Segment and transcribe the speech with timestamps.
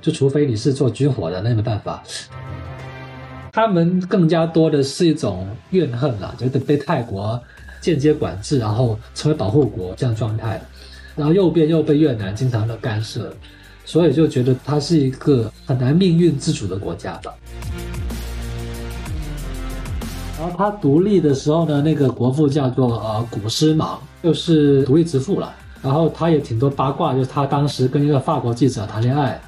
[0.00, 2.02] 就除非你是做军火的，那没办法。
[3.52, 7.40] 他们更加多的是一种怨恨啦，觉得被泰国
[7.80, 10.60] 间接管制，然后成为保护国这样状态，
[11.16, 13.34] 然后右边又被越南经常的干涉，
[13.84, 17.34] 所以就觉得它是一个很难命运自主的国家吧。
[20.38, 25.54] 然后他独立的时候呢，那个国父叫做呃古诗芒，就是独立之父了。
[25.82, 29.38] 然后他也挺多八卦，就是他当时跟一个法国记者谈恋爱，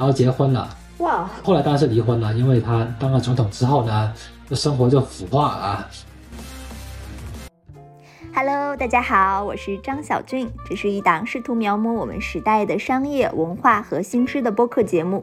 [0.00, 0.66] 然后结婚了。
[1.00, 1.28] 哇！
[1.44, 4.10] 后来当然是离婚了，因为他当了总统之后呢，
[4.48, 5.86] 就生活就腐化啊。
[8.34, 15.22] Hello，大家好，我是张小俊，这是一档试图描摹我们时代的商业文化和新知的播客节目。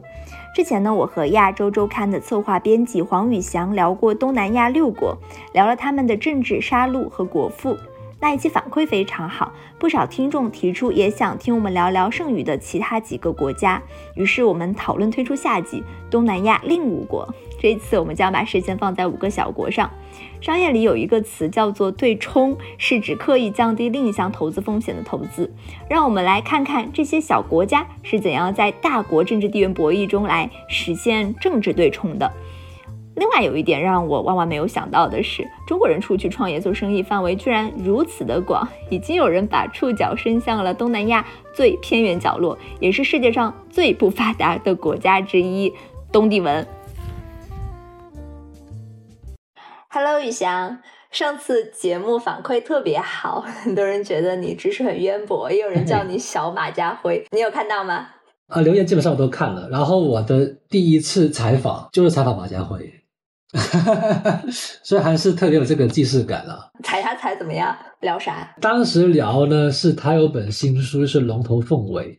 [0.54, 5.18] 之前呢，我和亚洲周刊的策划编辑黄宇翔聊过东南亚六国，
[5.52, 7.76] 聊了他们的政治杀戮和国父。
[8.20, 13.80] 那一期反馈非常好，不少听众提出也想听我们聊聊剩余的其他几个国家，
[14.16, 17.32] 于是我们讨论推出下集东南亚另五国。
[17.60, 19.90] 这一次我们将把视线放在五个小国上。
[20.40, 25.52] 商业里有一个词叫做对冲，是指刻意降低另一项投资风险的投资。
[25.88, 32.32] 让我们来看看这些小国家是怎样在大国政治地缘博弈中来实现政治对冲的。
[33.18, 45.72] 另外有一点让我万万没有想到的是，中国人出去创业做生意范围居然如此的广，已经有人把触角伸向了东南亚最偏远角落，也是世界上最不发达的国家之一——
[46.12, 46.64] 东帝汶。
[49.88, 50.78] Hello，雨翔，
[51.10, 58.10] 上次节目反馈特别好，很多人觉得你知识很渊博，也有人叫你小马家辉， 你有看到吗？
[58.46, 62.94] 啊，留言基本上我都看了，然后我的第一次采访就是采访马家辉。
[64.84, 66.70] 所以还是特别有这个既视感了。
[66.84, 67.74] 踩他踩怎么样？
[68.00, 68.54] 聊啥？
[68.60, 72.12] 当时聊呢，是他有本新书是《龙头凤尾》，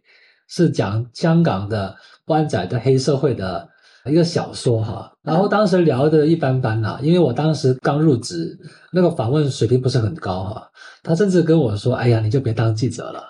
[0.47, 3.69] 是讲香港的湾仔的黑社会的
[4.05, 5.13] 一个小说哈。
[5.21, 8.57] 然后当时聊的一般般啦，因为我当时刚入职，
[8.91, 10.67] 那个访问水平不是很高哈。
[11.03, 13.23] 他甚至跟我说：“哎呀，你就别当记者了，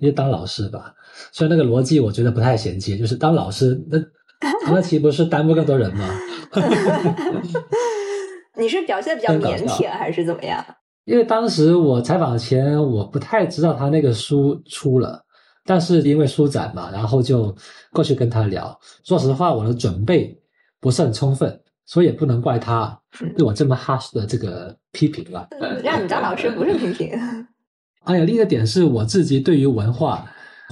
[0.00, 0.92] 你就当老师吧。”
[1.30, 3.98] 所以那个逻辑我觉得不太衔接，就是当老师那。
[4.66, 6.08] 那岂不是耽误更多人吗？
[8.56, 10.64] 你是表现的比较腼腆还是怎么样？
[11.04, 15.22] 因为当时我采访前，我不太知道他那个书出了，
[15.64, 17.54] 但是因为书展嘛，然后就
[17.92, 18.78] 过去跟他聊。
[19.04, 20.38] 说实话，我的准备
[20.80, 22.98] 不是很充分，所以也不能怪他
[23.36, 25.48] 对我这么 harsh 的这个批评了。
[25.82, 27.10] 让你当老师不是批评。
[28.04, 30.24] 哎呀，另一个点是我自己对于文化。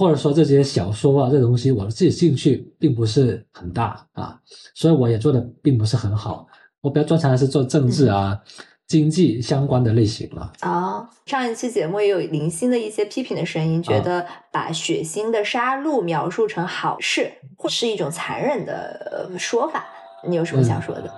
[0.03, 4.37] 或者说这些小说啊，这东西我自己兴趣并不是很大啊，
[4.75, 6.45] 所以我也做的并不是很好。
[6.81, 8.37] 我比较专长的是做政治啊、
[8.85, 10.51] 经济相关的类型了。
[10.59, 19.85] 啊，上一期节目也有零星的一些批评的声音，觉得把血腥的杀戮描述成好事，或是一种残忍的说法。
[20.27, 21.09] 你有什么想说的？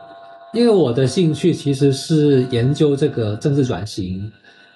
[0.54, 4.32] 因为我的兴趣其实是研究这个政治转型。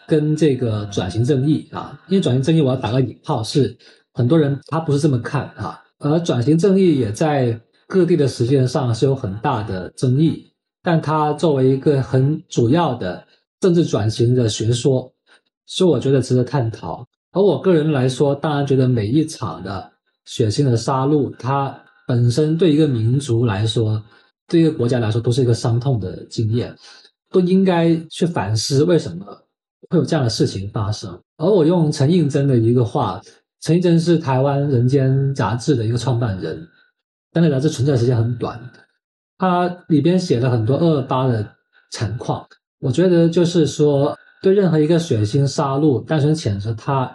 [0.07, 3.77] 跟这个转型正义啊，因为转型正义我要打个引号，是
[4.19, 7.57] 很多人他不是这么看啊，而转型正义也在
[7.87, 10.51] 各地的实践上是有很大的争议，
[10.83, 13.25] 但它作为一个很主要的
[13.61, 15.09] 政治转型的学说，
[15.67, 17.07] 是我觉得值得探讨。
[17.31, 19.89] 而我个人来说，当然觉得每一场的
[20.25, 24.03] 血腥的杀戮，它本身对一个民族来说，
[24.49, 26.75] 对一个国家来说，都是一个伤痛的经验，
[27.31, 29.25] 都应该去反思为什么。
[29.89, 33.19] 会有这样的事情发生，而我用陈应真的一个话，
[33.61, 36.67] 陈应真是台湾《人间》杂志的一个创办人，
[37.31, 38.59] 但那杂志存在时间很短，
[39.37, 41.55] 他里边写了很多二二八的
[41.91, 42.47] 惨况。
[42.79, 47.13] 我觉得就是说，对任何一个血腥杀戮，单纯谴责他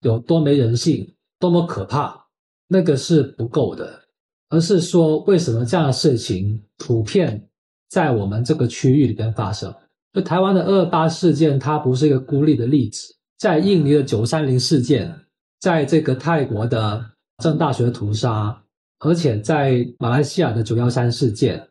[0.00, 2.26] 有多没人性、多么可怕，
[2.66, 4.00] 那个是不够的，
[4.48, 7.48] 而是说为什么这样的事情普遍
[7.88, 9.72] 在我们这个区域里边发生。
[10.12, 15.14] 就台湾的二二八事件，它不是一个孤立的例子，在印尼的九三零事件，
[15.60, 17.04] 在这个泰国的
[17.42, 18.62] 正大学屠杀，
[19.00, 21.68] 而且在马来西亚的九幺三事件，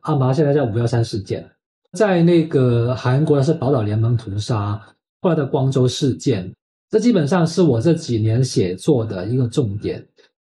[0.00, 1.48] 啊，马来西亚叫五幺三事件，
[1.92, 4.80] 在那个韩国的是宝岛联盟屠杀，
[5.20, 6.52] 后来的光州事件，
[6.90, 10.06] 这基本上是我这几年写作的一个重点。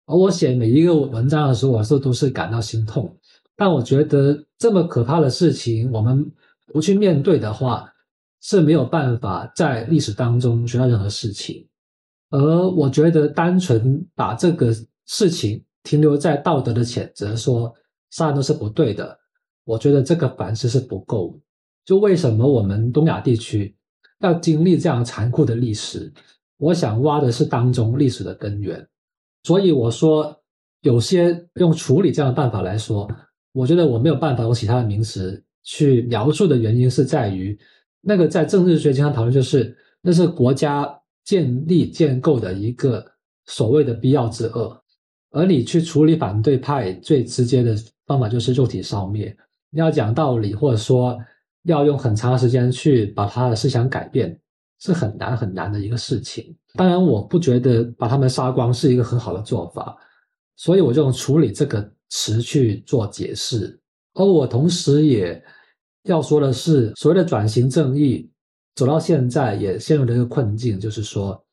[0.05, 3.15] 而我写每一个文章的时候，我是都是感到心痛，
[3.55, 6.31] 但我觉得这么可怕的事情，我们。
[6.71, 7.91] 不去面对的话，
[8.43, 11.67] 是没有办法在历史当中学到任何事情。
[12.29, 14.73] 而我觉得，单纯把这个
[15.05, 17.73] 事情停留在道德的谴责，说
[18.11, 19.17] 杀人都是不对的，
[19.63, 21.39] 我觉得这个反思是不够。
[21.85, 23.75] 就为什么我们东亚地区
[24.19, 26.13] 要经历这样残酷的历史？
[26.57, 28.87] 我想挖的是当中历史的根源。
[29.43, 30.39] 所以我说，
[30.81, 33.09] 有些用处理这样的办法来说，
[33.53, 37.57] 我觉得我没有办法用其他的名词去描述的原因是在于，
[38.01, 40.98] 那个在政治学经常讨论就是那是国家
[41.29, 43.05] 建立建构的一个
[43.45, 44.81] 所谓的必要之恶，
[45.29, 47.77] 而你去处理反对派最直接的
[48.07, 49.37] 方法就是肉体消灭。
[49.69, 51.15] 你要讲道理，或者说
[51.65, 54.39] 要用很长时间去把他的思想改变，
[54.79, 56.57] 是很难很难的一个事情。
[56.73, 59.95] 当然，我不觉得把他们杀光是一个很好的做法。
[60.55, 63.79] 所以我就用处理这个词去做解释，
[64.15, 65.39] 而我同时也
[66.05, 68.27] 要说的是，所谓的转型正义
[68.79, 71.43] 走到现在也陷入了一个困境，就是说，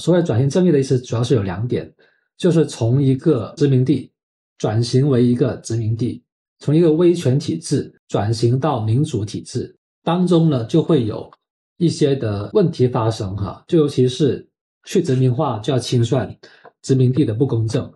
[0.00, 1.88] 所谓转型正义的意思主要是有两点，
[2.36, 4.10] 就是从一个殖民地
[4.58, 6.24] 转型为一个殖民地，
[6.58, 11.30] 从一个威权体制转型到民主体制当中呢，就会有
[11.76, 14.44] 一些的问题发生哈，就尤其是
[14.82, 16.36] 去殖民化就要清算
[16.82, 17.88] 殖民地的不公正。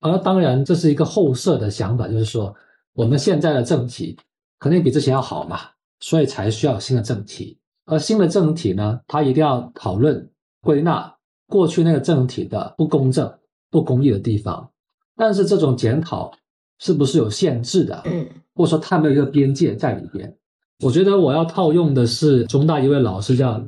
[0.00, 2.54] 而当然，这是一个后设的想法，就是说，
[2.92, 4.18] 我们现在的政体
[4.58, 5.60] 肯定比之前要好嘛，
[6.00, 7.58] 所以才需要新的政体。
[7.90, 10.30] 而新的政体呢，它一定要讨论
[10.62, 11.16] 归纳
[11.46, 13.34] 过去那个政体的不公正、
[13.70, 14.70] 不公义的地方。
[15.16, 16.32] 但是这种检讨
[16.78, 18.02] 是不是有限制的？
[18.06, 20.36] 嗯，或者说它没有一个边界在里边？
[20.84, 23.62] 我觉得我要套用的是中大一位老师叫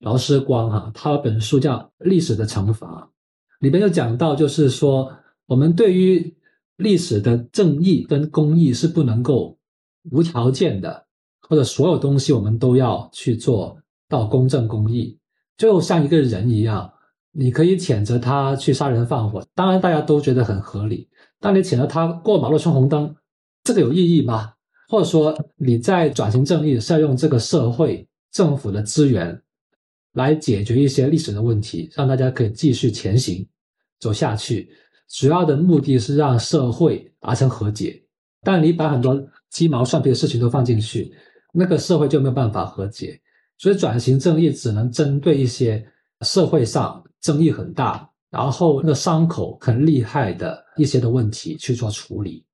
[0.00, 3.08] 劳师光哈，他有本书叫《历史的惩罚》，
[3.60, 5.10] 里边就讲到，就是说。
[5.48, 6.36] 我们对于
[6.76, 9.56] 历史的正义跟公义是不能够
[10.10, 11.06] 无条件的，
[11.42, 13.76] 或者所有东西我们都要去做
[14.08, 15.18] 到公正公义。
[15.56, 16.92] 就像一个人一样，
[17.32, 21.08] 你可以谴责他去杀人放火，当然大家都觉得很合理。
[21.40, 23.14] 当你谴责他过马路冲红灯，
[23.64, 24.52] 这个有意义吗？
[24.88, 29.38] 或者说你在转型正义是要用这个社会政府的资源
[30.12, 33.46] 来解决一些历史的问题，让大家可以继续前行
[34.00, 34.70] 走下去。
[35.08, 38.02] 主要的目的是让社会达成和解，
[38.42, 39.20] 但你把很多
[39.50, 41.12] 鸡毛蒜皮的事情都放进去，
[41.52, 43.20] 那个社会就没有办法和解。
[43.56, 45.84] 所以转型正义只能针对一些
[46.22, 52.44] 社会上争议很大，然后那个伤口很厉害的一些的问题去做处理。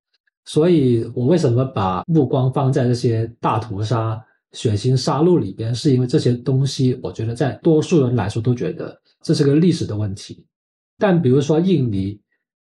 [0.44, 4.18] 所以我为什么把目光放在这些大屠杀、
[4.52, 10.46] 血腥杀戮里边，是因为这些东西，我觉得在多数人来说都觉得这是个历史的问题。
[10.98, 12.20] 但比如说印尼。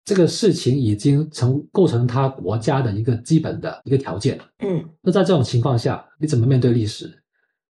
[0.08, 4.40] 这个事情已经成构成他国家的一个基本的一个条件。
[4.60, 7.14] 嗯，那在这种情况下，你怎么面对历史？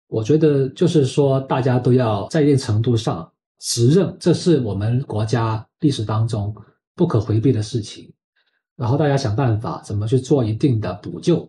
[0.08, 6.52] 我觉得就是说，大家都要在一定程度上承认，这是我们国家历史当中
[6.96, 8.12] 不可回避的事情。
[8.74, 11.48] 然后大家想办法怎么去做一定的补救，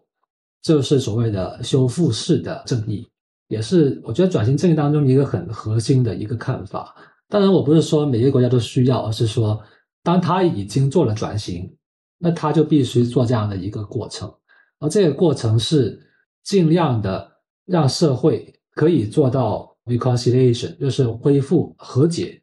[0.61, 3.07] 这是所谓的修复式的正义，
[3.47, 6.95] 也是我觉得转型正义当中一个很核心的一个看法。
[7.27, 9.59] 当然，我不是说每个国家都需要，而是说。
[10.05, 11.75] 当他已经做了转型，
[12.19, 14.31] 那他就必须做这样的一个过程，
[14.79, 15.99] 而这个过程是
[16.43, 17.29] 尽量的
[17.65, 22.39] 让社会可以做到 reconciliation，就是恢复和解，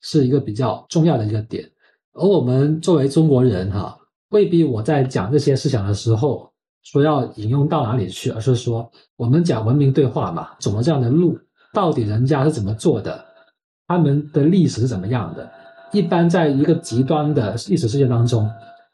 [0.00, 1.70] 是一个比较重要的一个点。
[2.14, 3.94] 而我们作为中国人，哈，
[4.30, 6.50] 未必我在讲这些思想的时候
[6.82, 11.38] 说要引用到哪里去，而是说我们讲文明对话嘛，走了这样的路，
[11.74, 13.22] 到底人家是怎么做的，
[13.86, 15.52] 他们的历史是怎么样的。
[15.92, 18.50] 一般在一个极端的历史事件当中，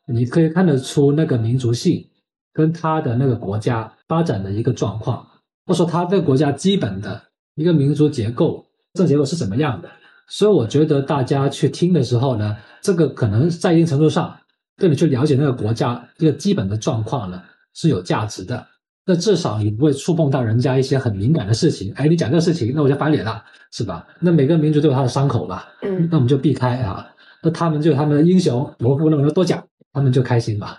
[0.06, 2.04] 你可以看得出那个民族性
[2.52, 5.26] 跟他的那个国家发展的一个状况，
[5.64, 7.22] 或者说他这个国家基本的
[7.54, 9.88] 一个民族结构、政结构是怎么样的。
[10.26, 14.36] 所以我觉得大家去听的时候呢，这个可能在一定程度上
[14.76, 17.42] 对你去了解那个国家一个基本的状况呢
[17.74, 18.66] 是有价值的。
[19.10, 21.90] 那至少你不会触碰到人家一些很敏感的事情。
[21.94, 24.06] 哎，你讲这个事情，那我就翻脸了，是吧？
[24.20, 25.66] 那每个民族都有他的伤口吧？
[25.80, 27.08] 嗯，那我们就避开啊。
[27.42, 30.78] 那他们就他们的英雄伯父，那我们就多讲，他们就开心吧。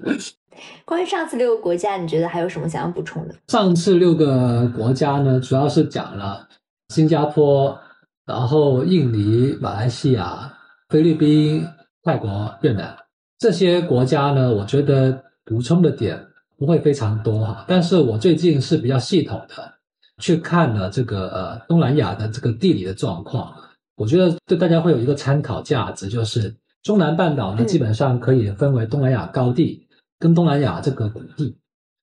[0.86, 3.34] 关于上次六个国家，你觉得还有什么想要补充的？
[3.48, 6.48] 上次六个国家呢，主要是讲了
[6.88, 7.78] 新加坡，
[8.24, 10.50] 然后印尼、马来西亚、
[10.88, 11.66] 菲律宾、
[12.02, 12.96] 泰国、越南
[13.38, 16.18] 这些国家呢，我觉得补充的点。
[16.62, 19.72] 不会非常多哈，但是我最近是比较系统的
[20.18, 23.52] 去看了这个呃东南亚的这个地理的状况，
[23.96, 26.54] 我觉得对大家会有一个参考价值，就是
[26.84, 29.88] 中南半岛呢基本上可以分为东南亚高地
[30.20, 31.58] 跟东南亚这个谷地，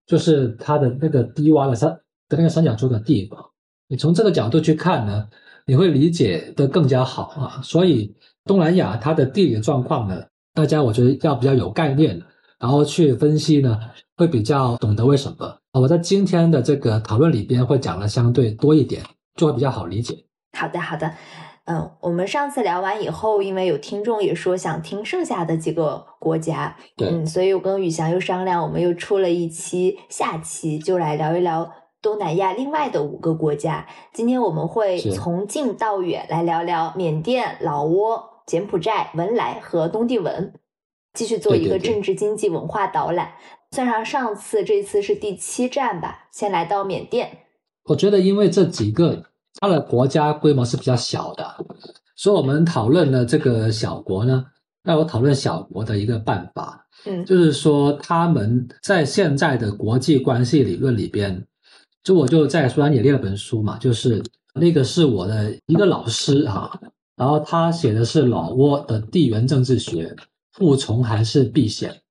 [0.06, 1.90] 就是它的那个低洼的山
[2.28, 3.40] 的那个三角洲的地方，
[3.88, 5.26] 你从这个角度去看呢，
[5.66, 7.62] 你会理解的更加好啊。
[7.64, 8.14] 所以
[8.44, 10.22] 东南亚它的地理状况呢，
[10.54, 12.22] 大家我觉得要比较有概念，
[12.60, 13.80] 然后去分析呢。
[14.20, 15.80] 会比较懂得为什么啊？
[15.80, 19.02] 我在今天的这个讨论里边会讲的相对多一点，
[19.36, 20.26] 就会比较好理解。
[20.58, 21.10] 好的，好的。
[21.64, 33.88] 嗯，我们上次聊完以后，因为有听众也说想听剩下的几个国家，嗯，所以我跟宇翔又商量，我们又出了一期，下期就来聊一聊东南亚另外的五个国家。
[34.14, 40.56] 今天我们会从近到远来聊聊缅甸、老挝、柬埔寨、文莱和东帝汶，
[41.14, 43.32] 继续做一个政治、经济、文化导览。
[43.72, 46.28] 算上上次，这次是第七站吧？
[46.32, 47.46] 先来到缅甸。
[47.86, 49.26] 我觉得，因为这几个。
[49.62, 51.66] 它的国家规模是比较小的，
[52.16, 54.46] 所以我们讨论了这个小国呢。
[54.84, 61.46] 那我讨论小国的一个办法，嗯，就是说他们在现在的国际关系理论里边，
[62.04, 64.24] 就我就在书上也列了本书嘛，就是
[64.54, 66.80] 那个是我的一个老师哈，
[67.18, 70.16] 然后他写的是老挝的地缘政治学，
[70.60, 72.02] 复从还是避险？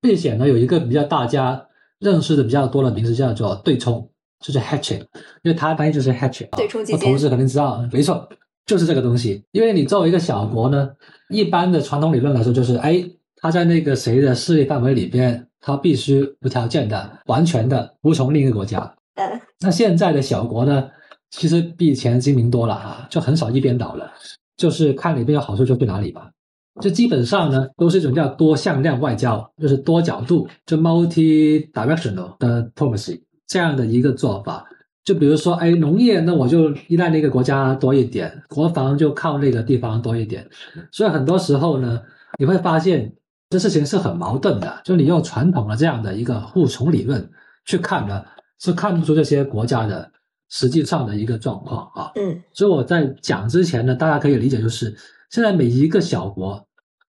[0.00, 1.66] 避险呢有一个比较大家
[1.98, 4.08] 认识的比较多的名字叫做对冲。
[4.40, 5.00] 就是 hatching，
[5.42, 7.00] 因为它翻译就是 hatching，对冲基金。
[7.00, 8.28] 同事肯定知道，没错，
[8.64, 9.42] 就是这个东西。
[9.50, 10.90] 因为你作为一个小国呢，
[11.28, 13.04] 一般的传统理论来说，就是哎，
[13.38, 18.94] 他在那个谁的势力范围里边，他必须无条件的、完全的服从另一个国家。
[19.16, 19.40] 嗯。
[19.58, 20.88] 那现在的小国呢，
[21.32, 24.12] 其实比以前精明多了啊，就很少一边倒了，
[24.56, 26.30] 就是看哪边有好处就去哪里吧。
[26.80, 33.20] 就基本上呢，都是一种叫多向量外交，就是多角度，就 multi-directional 的 diplomacy。
[33.46, 34.62] 这样的一个做法，
[35.02, 40.46] 就比如说，哎，农业那我就依赖那个国家多一点，国防就靠那个地方多一点，
[40.92, 41.98] 所以很多时候呢，
[42.38, 43.10] 你会发现
[43.48, 44.82] 这事情是很矛盾的。
[44.84, 47.26] 就你用传统的这样的一个互从理论
[47.64, 48.22] 去看呢，
[48.60, 50.12] 是看不出这些国家的
[50.50, 52.12] 实际上的一个状况啊。
[52.16, 54.94] 嗯，所以我在讲之前呢，大家可以理解，就是
[55.30, 56.67] 现在每一个小国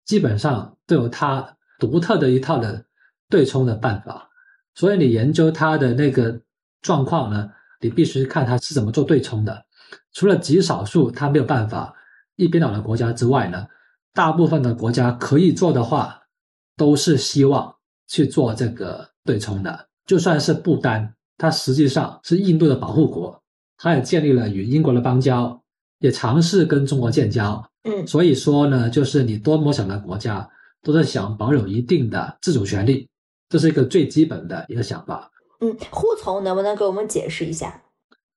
[0.07, 2.87] 基本上都有它独特的一套的
[3.29, 4.31] 对冲的办法。
[4.75, 6.41] 所以你研究它的那个
[6.81, 9.67] 状况呢，你必须看它是怎么做对冲的。
[10.13, 11.95] 除了极少数它没有办法
[12.37, 13.67] 一边倒的国家之外呢，
[14.15, 16.23] 大部分的国家可以做的话，
[16.77, 17.75] 都是希望
[18.07, 19.89] 去做这个对冲的。
[20.07, 23.43] 就算是不丹，它实际上是印度的保护国，
[23.77, 25.63] 它也建立了与英国的邦交，
[25.99, 27.69] 也尝试跟中国建交。
[27.87, 30.51] 嗯，所以说呢，就是你多么小的国家，
[30.83, 33.09] 都是想保有一定的自主权利。
[33.49, 35.31] 这是一个最基本的一个想法。
[35.61, 37.83] 嗯，护从能不能给我们解释一下？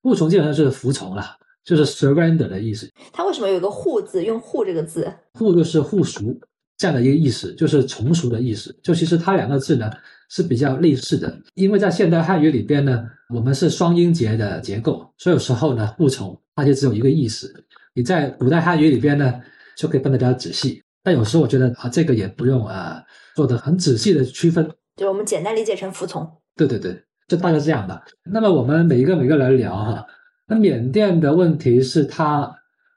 [0.01, 2.89] 护从基本上是服从了，就是 surrender 的意思。
[3.11, 4.23] 它为什么有一个护字？
[4.23, 6.39] 用护这个字，护就是护属
[6.77, 8.77] 这样的一个意思，就是从属的意思。
[8.83, 9.91] 就其实它两个字呢
[10.29, 13.03] 是比较类似的，因为在现代汉语里边呢，
[13.33, 17.65] 我们是双音节的结构，所以有时候呢，护从它就只有一个意思。
[17.93, 19.41] 你在古代汉语里边呢，
[19.77, 20.81] 就可以分得比较仔细。
[21.03, 23.03] 但有时候我觉得啊，这个也不用啊
[23.35, 24.69] 做的很仔细的区分。
[24.97, 26.29] 就我们简单理解成服从。
[26.55, 28.01] 对对对，就大概是这样的。
[28.31, 30.05] 那么我们每一个每个来聊哈。
[30.47, 32.53] 那缅甸的问题是它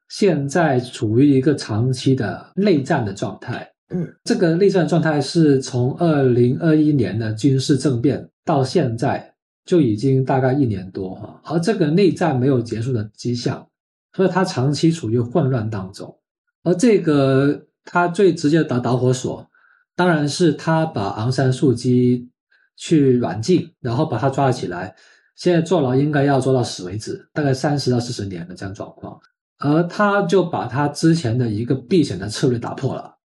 [0.08, 3.70] 现在处于一个长期的内战的状态。
[3.94, 9.34] 嗯，这个内战状态是从二零二一年的军事政变到现在
[9.64, 13.66] 就已经大概一年多哈，而这个内战没有结束的迹象，
[14.14, 16.19] 所以他长期处于混乱当中。
[16.62, 19.49] 而这个他最直接的导火索。
[19.95, 22.31] 当然是他把昂山素姬
[22.76, 24.97] 去软禁，然后把他抓了起来。
[25.37, 29.21] 现在坐牢应该要做到死为止，大概三十到四十年的这样状况。
[29.59, 33.16] 而他就把他之前的一个避险的策略打破了，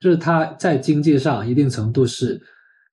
[0.00, 2.40] 就是他在经济上一定程度是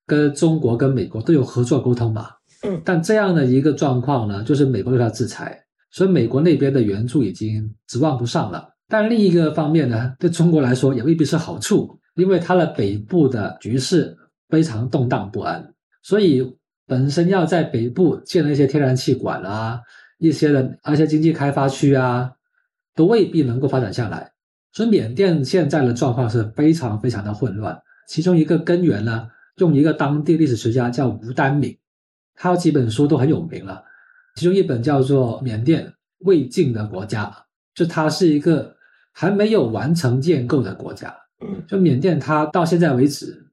[0.06, 2.28] 跟中国、跟美国都有合作沟通嘛。
[2.64, 8.70] 嗯，但这样的一个状况呢，就是美国对他制裁，所以美国那边的援助已经指望不上了。
[8.88, 12.00] 但另一个方面呢，对中国来说也未必是好处。
[12.14, 14.14] 因为它的北部的局势
[14.50, 15.72] 非常动荡不安，
[16.02, 19.80] 所以本身要在北部建了一些天然气管啊，
[20.18, 22.32] 一些的而且经济开发区啊，
[22.94, 24.32] 都未必能够发展下来。
[24.74, 27.80] 所以缅甸现在的状况是非常非常的混乱。
[28.06, 31.78] 其中一个根源呢，用一个当地历史学家叫吴丹敏，
[32.34, 33.82] 他有几本书都很有名了。
[34.34, 37.24] 其中一本叫做《缅甸未尽的国家》，
[37.74, 38.76] 就它是一个
[39.12, 41.14] 还没有完成建构的国家。
[41.66, 43.50] 就缅甸，它到现在为止，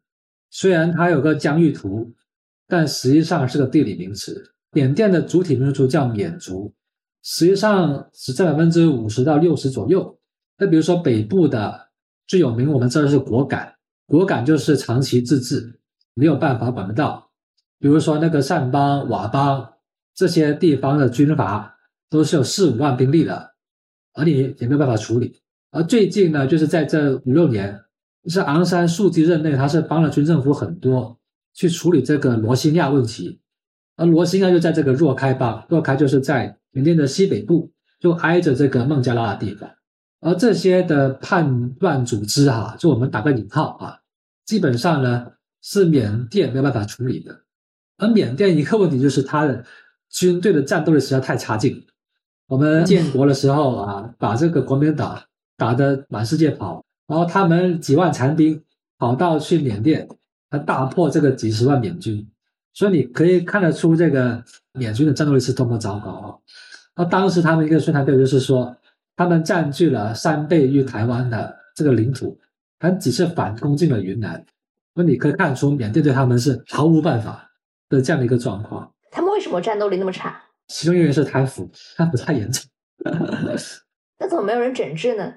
[0.51, 2.13] 虽然它有个疆域图，
[2.67, 4.53] 但实际上是个地理名词。
[4.71, 6.71] 缅甸的主体民族叫缅族，
[7.23, 10.19] 实际上只占百分之五十到六十左右。
[10.59, 11.89] 那比如说北部的
[12.27, 13.73] 最有名，我们知道是果敢，
[14.05, 15.79] 果敢就是长期自治，
[16.13, 17.31] 没有办法管得到。
[17.79, 19.73] 比如说那个善邦、佤邦
[20.19, 21.77] 这些地方的军阀
[22.09, 23.51] 都是有四五万兵力的，
[24.13, 25.39] 而你也没有办法处理。
[25.71, 27.79] 而最近呢，就是在这五六年，
[28.25, 31.17] 是昂山素季任内，他是帮了军政府很多
[31.53, 33.39] 去处理这个罗兴亚问题。
[33.95, 39.69] 而罗兴亚就在这个若开邦，若开就是在缅甸的西北部，就挨着这个孟加拉的地方。
[40.19, 43.99] 而这些的叛乱组织哈，就我们打个引号啊，
[44.45, 45.27] 基本上呢
[45.61, 47.43] 是缅甸没有办法处理的。
[47.95, 49.63] 而缅甸一个问题就是它的
[50.09, 51.85] 军队的战斗力实在太差劲。
[52.47, 55.21] 我们建国的时候啊，把这个国民党
[55.55, 58.63] 打得满世界跑，然后他们几万残兵
[58.97, 60.07] 跑到去缅甸，
[60.49, 62.27] 他大破这个几十万缅军，
[62.73, 66.35] 所以你可以看得出这个缅军的战斗力是多么糟糕啊。
[66.95, 68.75] 那当时他们一个宣传调就是说，
[69.15, 72.39] 他们占据了三倍于台湾的这个领土，
[72.79, 74.43] 还几次反攻进了云南，
[74.95, 77.51] 那你可以看出缅甸对他们是毫无办法
[77.89, 78.91] 的这样的一个状况。
[79.11, 80.41] 他们为什么战斗力那么差？
[80.67, 82.63] 其中一个原因是贪腐，贪腐太严重。
[84.19, 85.33] 那怎么没有人整治呢？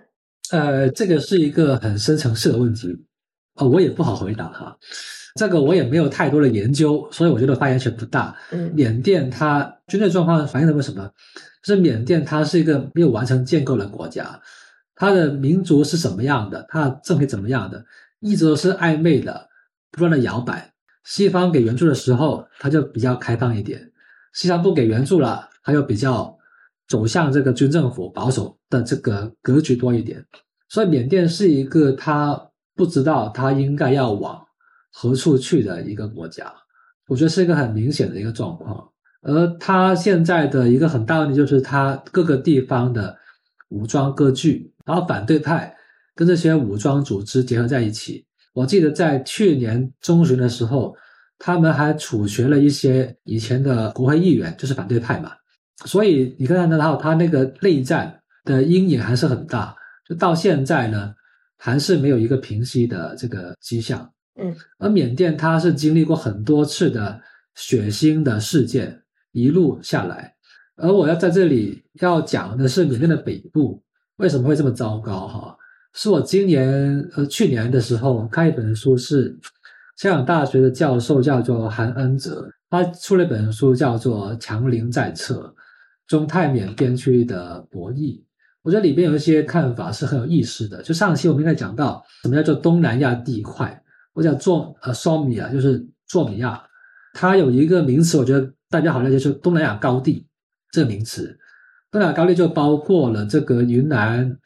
[0.50, 2.88] 呃，这个是一个很深层次的问题，
[3.54, 4.76] 呃，我也不好回答哈。
[5.36, 8.36] 这个我也没有太多的研究，所以我觉得发言权不大。
[8.50, 11.10] 嗯，缅甸它军队状况反映了为什么？
[11.62, 14.42] 是缅甸它是一个没有完成建构的国家，
[14.96, 17.82] 它的民族是什么样的，它的政体怎么样的，
[18.18, 19.48] 一直都是暧昧的，
[19.90, 20.71] 不断的摇摆。
[21.04, 23.78] 西方给援助的时候，它就比较开放一点；
[24.32, 26.38] 西方不给援助了，它又比较
[26.86, 30.24] 走向这个军政府保守的这个格局多一点。
[30.68, 34.42] 所以缅甸是一个他不知道他应该要往
[34.90, 36.52] 何处去的一个国家，
[37.08, 38.88] 我觉得是一个很明显的一个状况。
[39.22, 43.16] 而他现在的一个很大问题就是，他各个地方的
[43.68, 45.76] 武装割据，然后反对派
[46.14, 48.26] 跟这些武装组织结合在一起。
[48.52, 50.96] 我记得在去年中旬的时候，
[51.38, 55.32] 他们还处决了一些以前的国会议员，就是反对派嘛。
[55.84, 59.74] 所以你看得到，他那个内战的阴影还是很大，
[60.08, 61.14] 就到现在呢，
[61.58, 64.12] 还是没有一个平息的这个迹象。
[64.40, 67.20] 嗯，而缅甸它是经历过很多次的
[67.54, 68.98] 血腥的事件。
[69.34, 70.34] 一路下来，
[70.76, 73.82] 而我要在这里要讲的是缅甸的北部
[74.16, 75.26] 为什么会这么糟糕？
[75.26, 75.56] 哈，
[75.94, 79.38] 是我今年呃去年的时候看一本书，是
[79.96, 85.54] 香港大学的教授叫做韩恩泽，他出了一本书叫做《强邻在侧：
[86.06, 88.18] 中泰缅边区的博弈》。
[88.62, 90.82] 我觉得里边有一些看法是很有意思的。
[90.82, 93.82] 就上期我们应该讲到什么叫做东南亚地块，
[94.14, 96.62] 或者做呃索米啊，就是做米亚，
[97.12, 98.52] 它有一个名词，我觉得。
[98.72, 100.26] 大家好了解，就是东南亚高地
[100.70, 101.38] 这个名词。
[101.90, 104.38] 东南亚高地就包括了这个云南、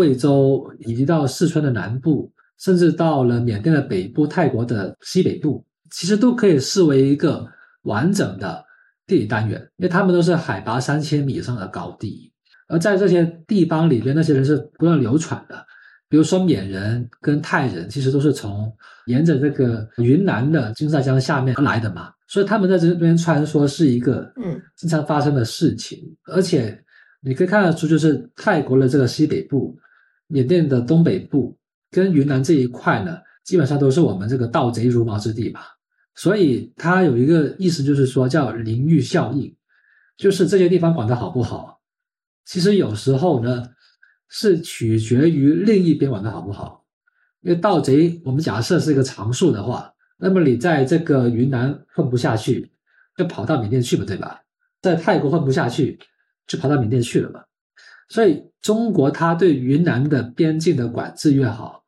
[0.00, 7.46] 贵州，以及到四川的南部，甚至到了缅甸的北部、泰国的西北部，其实都可以视为一个
[7.82, 8.64] 完整的
[9.06, 12.32] 地理单元，因为他们都是海拔三千米以上的高地。
[12.66, 15.66] 而在这些地方里边，那些人是不断流传的。
[16.08, 18.72] 比如说缅人跟泰人，其实都是从
[19.06, 22.10] 沿着这个云南的金沙江下面而来的嘛。
[22.26, 25.98] 所以他们在这边穿梭是一个嗯经常发生的事情，
[26.32, 26.80] 而且
[27.20, 29.76] 你可以看得出，就是泰国的这个西北部、
[30.30, 31.58] 缅甸的东北部
[31.90, 35.66] 跟云南这一块呢，基本上都是我们这个盗贼如毛之地吧。
[36.14, 39.54] 所以它有一个意思，就是说叫邻域效应，
[40.16, 41.80] 就是这些地方管得好不好，
[42.44, 43.64] 其实有时候呢
[44.28, 46.84] 是取决于另一边管得好不好。
[47.42, 49.94] 因为盗贼，我们假设是一个常数的话。
[50.22, 52.70] 那么你在这个云南混不下去，
[53.16, 54.42] 就跑到缅甸去嘛，对吧？
[54.82, 55.98] 在泰国混不下去，
[56.46, 57.40] 就跑到缅甸去了嘛。
[58.10, 61.84] 所以中国它对云南的边境的管制越好，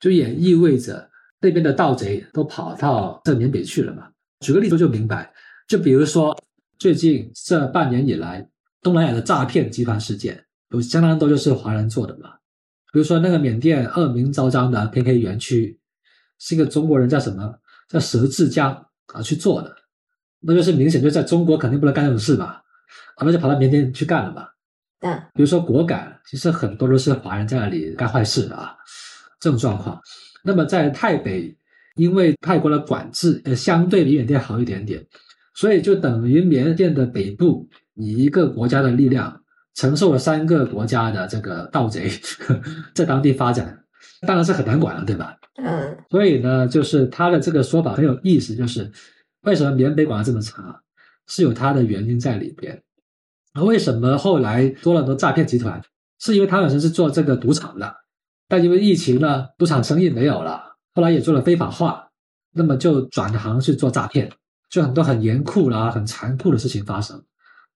[0.00, 1.10] 就也意味着
[1.40, 4.08] 那边的盗贼都跑到这缅北去了嘛。
[4.40, 5.32] 举个例子就明白，
[5.68, 6.34] 就比如说
[6.78, 8.48] 最近这半年以来，
[8.80, 12.30] 东南亚的诈骗集团事件有相当多就是华人做的嘛。
[12.92, 15.80] 比如说那个缅甸恶名昭彰的 KK 园区，
[16.38, 17.58] 是一个中国人叫什么？
[17.88, 19.74] 叫佘志江啊去做的，
[20.40, 22.62] 那就是明显就在中国肯定不能干这种事吧，
[23.16, 24.48] 啊那就跑到缅甸去干了嘛。
[25.04, 28.74] 嗯，比如说果敢，其实很多都是华人在那里干坏事啊，
[29.38, 30.00] 这种状况。
[30.42, 31.54] 那么在泰北，
[31.96, 35.06] 因为泰国的管制呃相对比缅甸好一点点，
[35.54, 39.42] 所以就等于缅甸的北部以一个国家的力量
[39.74, 42.10] 承受了三个国家的这个盗贼
[42.94, 43.78] 在当地发展。
[44.26, 45.36] 当然是很难管了，对吧？
[45.62, 48.90] 嗯，所以呢，就是他的这个说法很有意思，就是
[49.42, 50.80] 为什么缅北管的这么差，
[51.26, 52.82] 是有他的原因在里边。
[53.54, 55.80] 而为什么后来多了很多诈骗集团，
[56.18, 57.94] 是因为他本身是做这个赌场的，
[58.48, 62.08] 但因为疫情呢，赌场生意没有了，后来也做了非法化，
[62.54, 64.30] 那么就转行去做诈骗，
[64.68, 67.24] 就很多很严酷啦、很残酷的事情发生，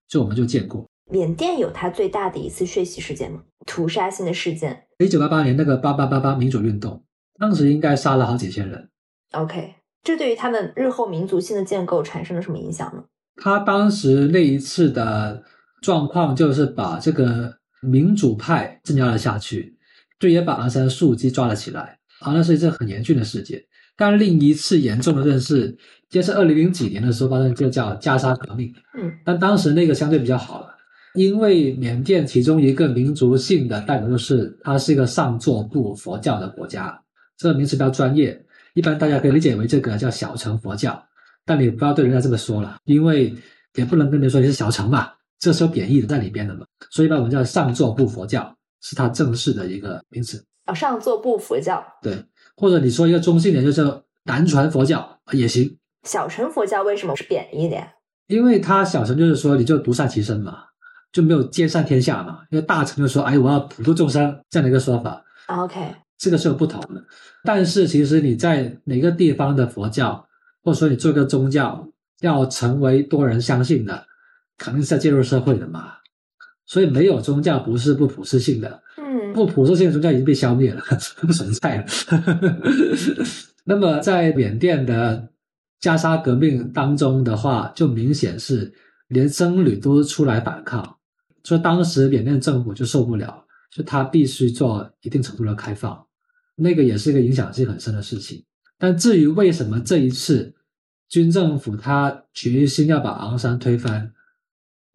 [0.07, 0.85] 就我们就见过。
[1.11, 3.41] 缅甸有它最大的一次血洗事件吗？
[3.65, 4.85] 屠杀性的事件？
[4.99, 7.03] 一九八八年那个八八八八民主运动，
[7.39, 8.89] 当时应该杀了好几千人。
[9.31, 13.05] OK，这对于他们日后民族性的建构产生了什么影响呢？
[13.41, 15.43] 他当时那一次的
[15.81, 19.77] 状况就是把这个民主派镇压了下去，
[20.19, 21.97] 就也把昂山素姬抓了起来。
[22.19, 23.63] 啊，那是一次很严峻的事件。
[23.95, 25.77] 但另一次严重的认识，
[26.09, 28.73] 就是二零零几年的时候发生，就叫加沙革命。
[28.97, 30.67] 嗯，但当时那个相对比较好了，
[31.15, 36.97] 因为缅甸其中一个民族性的代表就是它是一个上座部佛教的国家，
[37.37, 38.41] 这个名词比较专业，
[38.73, 41.01] 一般大家可以理解为这个叫小乘佛教，
[41.45, 43.35] 但你不要对人家这么说了，因为
[43.75, 50.43] 也不能跟人说你是小乘嘛，这是有贬义的在里边的嘛，所以一般我们叫上座部佛教，是它正式的一个名词。
[50.67, 52.23] 哦，上座部佛教，对，
[52.55, 57.93] 或者你说一个中性点，就是南传佛教也行，小乘佛教为什么是贬义的呀？
[58.27, 60.65] 因为他小乘就是说你就独善其身嘛，
[61.11, 62.41] 就没有兼善天下嘛。
[62.51, 65.79] 因为大乘就说哎我要普度众生这样的一个说法，OK，
[66.17, 67.03] 这个是有不同的。
[67.43, 70.27] 但是其实你在哪个地方的佛教，
[70.61, 71.87] 或者说你做一个宗教
[72.21, 74.05] 要成为多人相信的，
[74.59, 75.93] 肯定是在介入社会的嘛。
[76.67, 80.83] 所以没有宗教不是不普世性的，嗯，不普世性的宗教已经被消灭了，
[81.21, 81.85] 不存在了。
[83.65, 85.29] 那么在缅甸的
[85.79, 88.71] 加沙革命当中的话，就明显是
[89.07, 90.97] 连僧侣都出来反抗，
[91.43, 93.45] 所以当时缅甸政府就受不了，
[93.75, 96.05] 就他必须做一定程度的开放，
[96.55, 98.43] 那个也是一个影响性很深的事情。
[98.77, 100.53] 但至于为什么这一次
[101.07, 104.13] 军政府他决心要把昂山推翻，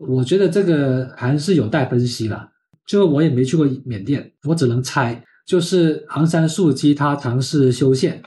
[0.06, 2.50] 我觉得这个还是有待分析啦。
[2.86, 8.22] 就我也没去过缅甸，我只能猜，就是昂山素姬他尝试修宪，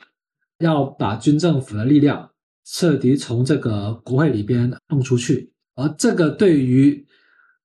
[0.58, 2.32] 要把军政府的力量
[2.66, 7.06] 彻底从这个国会里边弄出去，而这个对于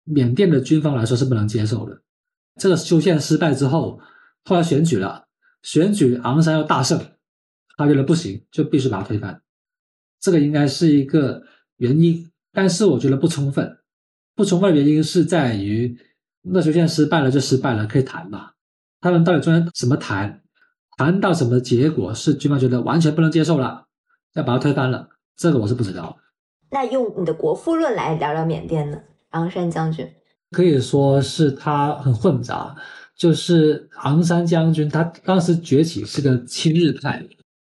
[0.04, 2.02] 缅甸的军方来说是不能接受的。
[2.60, 3.98] 这个修宪失败之后，
[4.44, 5.24] 后来选举了，
[5.62, 7.00] 选举昂山要大胜，
[7.78, 9.40] 他觉得不行，就必须把他推翻。
[10.20, 11.42] 这个应该是一个
[11.78, 13.78] 原因，但是我觉得不充分。
[14.34, 15.96] 不充分的原因是在于，
[16.42, 18.50] 那修宪失败了就失败了，可以谈嘛。
[19.00, 20.42] 他们到底中间怎么谈，
[20.96, 23.86] 谈到什么结果是军方觉得完全不能接受了，
[24.34, 26.16] 要把它推翻了，这个我是不知道。
[26.70, 28.98] 那用你的国富论来聊聊缅甸呢？
[29.30, 30.06] 昂山将军，
[30.50, 32.76] 可以说是他很混杂，
[33.16, 37.26] 就是昂山将军他当时崛起是个亲日派，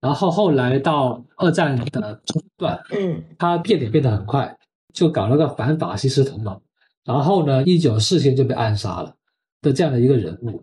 [0.01, 4.57] 然后后来到二战的中段，嗯他变脸变得很快，
[4.93, 6.61] 就搞了个反法西斯同盟，
[7.05, 9.15] 然后呢，一九四七年就被暗杀了
[9.61, 10.63] 的这样的一个人物，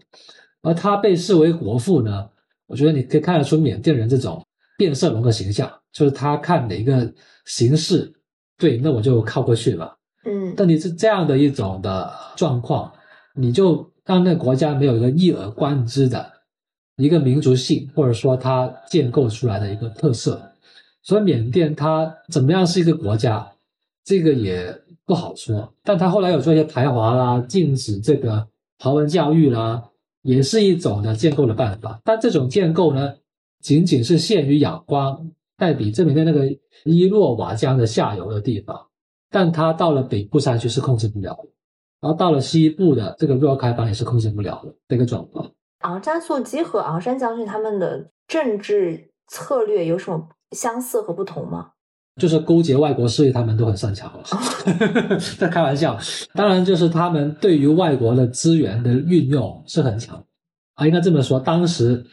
[0.61, 2.29] 而他被视为国父呢，
[2.67, 4.45] 我觉得你可以看得出缅甸人这种
[4.77, 7.13] 变色龙的形象，就是他看哪个
[7.45, 8.13] 形势
[8.57, 9.95] 对，那我就靠过去吧。
[10.25, 12.91] 嗯但你是这样的一种的状况，
[13.35, 16.29] 你就让那个国家没有一个一耳观之的
[16.97, 20.51] 一个民族性，或者说它建构出来的一个特色。
[21.01, 23.49] 所以缅甸它怎么样是一个国家，
[24.09, 25.71] 这个也不好说。
[25.83, 28.47] 但他后来有做一些排华啦，禁止这个
[28.79, 29.83] 华文教育啦，
[30.23, 32.01] 也是一种的建构的办法。
[32.03, 33.13] 但这种建构呢，
[33.61, 36.47] 仅仅是限于仰光、代比这里的那个
[36.85, 38.87] 伊洛瓦江的下游的地方。
[39.29, 41.49] 但他到了北部山区是控制不了的，
[42.01, 45.51] 然后到了西部的这个若开邦也是控制不了的这个状况。
[45.81, 51.73] 昂山素姬和昂山将军他们的政治策略有什么相似和不同吗？
[52.19, 54.11] 就是勾结外国势力，他们都很擅长。
[55.39, 55.97] 在开玩笑，
[56.33, 60.23] 当然就是他们对于外国的资源的运用是很强
[60.75, 61.39] 啊，应该这么说。
[61.39, 62.05] 当时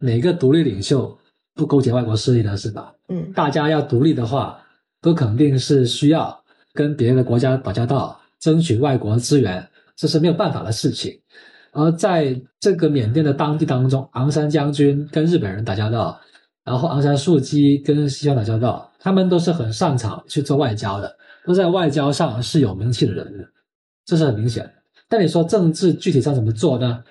[0.00, 1.16] 哪个独立领袖
[1.54, 2.56] 不勾结外国势力呢？
[2.56, 2.92] 是吧？
[3.08, 4.58] 嗯大家要独立的话，
[5.00, 6.42] 都肯定是需要
[6.74, 11.18] 跟别的国家打交道，争取外国资源，这是没有办法的事情。
[11.72, 16.20] 而在这个缅甸的当地当中，昂山将军跟日本人打交道，
[16.64, 23.44] 然后昂山素姬跟西方打交道，他们都是很擅长去做外交的，都在外交上是有名气的人物，
[24.04, 24.72] 这是很明显的。
[25.08, 27.02] 但你说政治具体上怎么做呢？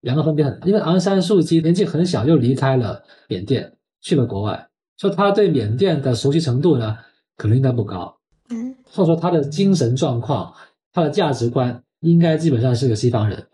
[0.00, 3.70] 两个分别很大，因为昂山素姬年纪很小就离开了缅甸，
[4.00, 6.96] 去了国外，所以他对缅甸的熟悉程度呢，
[7.36, 8.16] 可能应该不高，
[8.48, 10.54] 嗯或者说他的精神状况、
[10.94, 13.46] 他的价值观应该基本上是个西方人。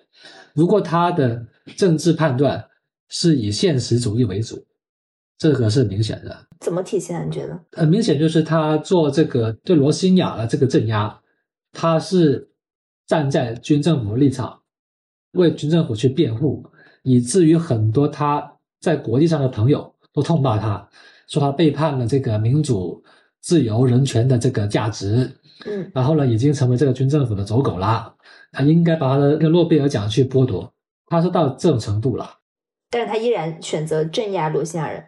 [0.55, 1.45] 如果他的
[1.77, 2.65] 政治判断
[3.09, 4.65] 是以现实主义为主，
[5.43, 6.47] 这个是明显的。
[6.61, 7.27] 怎么体现？
[7.27, 7.61] 你觉得？
[7.73, 11.21] 很明显就是他做这个对罗兴亚的这个镇压，
[11.73, 12.49] 他是
[13.09, 14.61] 站在军政府立场，
[15.33, 16.65] 为军政府去辩护，
[17.03, 20.89] 以至于很多他在国际上的朋友都痛骂他，
[21.27, 23.03] 说他背叛了这个民主、
[23.41, 25.29] 自由、人权的这个价值，
[25.67, 28.15] 嗯然后呢，已经成为这个军政府的走狗啦，
[28.53, 30.73] 他应该把他的那个诺贝尔奖去剥夺，
[31.07, 32.39] 他是到这种程度了。
[32.91, 35.03] 但是他依然选择镇压罗兴亚人。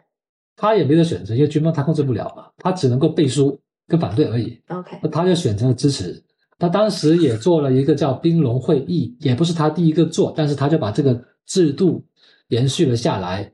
[0.57, 4.61] 他也没得选择，因为军方他控制不了嘛，他只能够背书跟反对而已。
[4.69, 6.23] OK，那他就选择了支持，
[6.59, 12.05] 他当时也做了一个叫冰龙会议，也不是他第一个做，但是他就把这个制度
[12.49, 13.53] 延续了下来，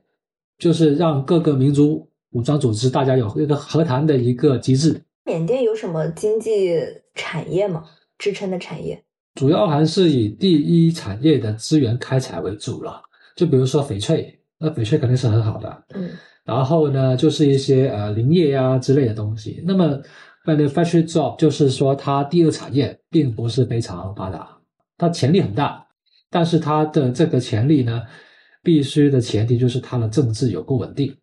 [0.57, 5.01] 就是让各个民族武装组织大家有一个和谈的一个机制。
[5.25, 6.75] 缅甸有什么经济
[7.13, 7.83] 产业吗？
[8.17, 9.03] 支撑的产业？
[9.35, 13.01] 主要还是以第一产业的资源开采为主了，
[13.35, 15.83] 就比如说翡翠，那翡翠肯定是很好的。
[15.95, 16.09] 嗯，
[16.43, 19.63] 然后呢，就是一些呃林业呀之类的东西。
[19.65, 20.01] 那么
[20.45, 24.57] ，manufacture job 就是说它第二产业并不是非常发达，
[24.97, 25.85] 它潜力很大，
[26.29, 28.01] 但是它的这个潜力呢，
[28.63, 31.15] 必须的前提就是它的政治有够稳定，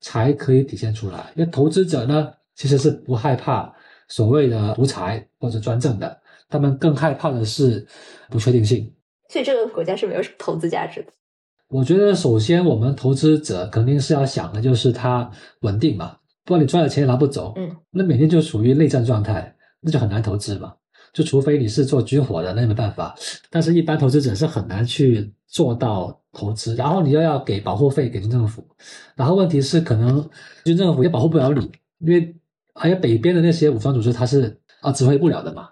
[0.00, 1.32] 才可以体现出来。
[1.34, 3.74] 因为投资者呢，其实是不害怕
[4.08, 6.20] 所谓的独裁或者专政的。
[6.48, 7.86] 他们更害怕的是
[8.28, 8.92] 不确定性，
[9.30, 11.10] 所以这个国家是没有什么投资价值的。
[11.72, 15.30] 我觉得首先我们投资者肯定是要想的就是它
[15.62, 17.54] 稳定嘛，不然你赚了钱也拿不走。
[17.56, 20.74] 嗯，那每天就属于内战状态，那就很难投资嘛。
[21.14, 23.14] 就除非你是做军火的，那没办法。
[23.50, 26.74] 但是，一般投资者是很难去做到投资。
[26.74, 28.66] 然后你又要给保护费给军政府，
[29.16, 30.28] 然后问题是可能
[30.64, 32.36] 军政府也保护不了你，因为
[32.74, 35.70] 还有北边的那些武装组织，它是啊指挥不了的嘛。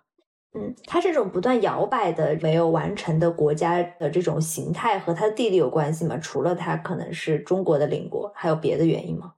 [0.53, 6.19] 嗯，它这种不断摇摆的、没有完成的国家的这种形态和它的地理有关系吗？
[6.19, 9.33] 除了它可能是中国的邻国，还有别的原因吗？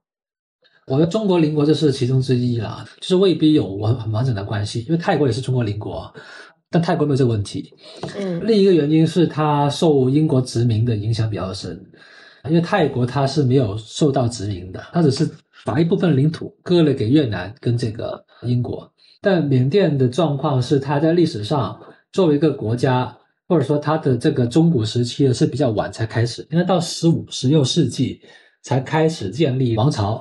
[0.86, 6.12] 我觉得中国邻国这是其中之一啦，就是未必有完很完整的关系，因为泰国也是中国邻国，
[6.70, 7.72] 但泰国没有这个问题。
[8.18, 11.78] 嗯，另一个原因是它受英国殖民的影响比较深，
[12.48, 15.28] 因为泰国它是没有受到殖民的，它只是
[15.64, 18.90] 把一部分领土割了给越南跟这个英国。
[19.22, 21.80] 但缅甸的状况是，它在历史上
[22.12, 28.20] 作为一个国家，或者说它的这个中古时期呢是比较晚才开始，因为到十五、十六世纪
[28.62, 30.20] 才开始建立王朝，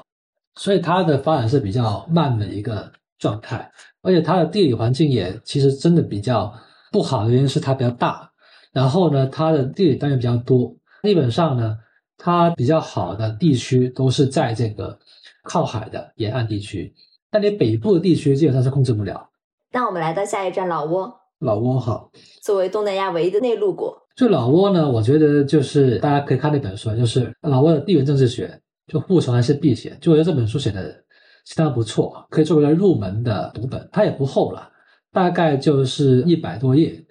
[0.54, 3.72] 所以它的发展是比较慢的一个状态，
[4.04, 6.54] 而且它的地理环境也其实真的比较
[6.92, 8.32] 不好的原因是它比较大，
[8.72, 11.76] 然后呢，它的地理单元比较多，基本上呢，
[12.20, 15.00] 它比较好的地区都是在这个
[15.44, 16.94] 靠海的沿岸地区。
[17.32, 19.30] 但你北部的地区基本上是控制不了。
[19.72, 21.10] 那我们来到下一站老挝。
[21.40, 22.12] 老挝好，
[22.44, 31.04] 作为东南亚唯一的内陆国，就老挝呢，我觉得就是大家可以看那本书，就是老挝的地缘政治学，就护城还是避险，就我觉得这本书写的
[31.46, 33.90] 相当不错，可以作为入门的读本。
[33.92, 34.70] 它也不厚了，
[35.12, 37.04] 大概就是一百多页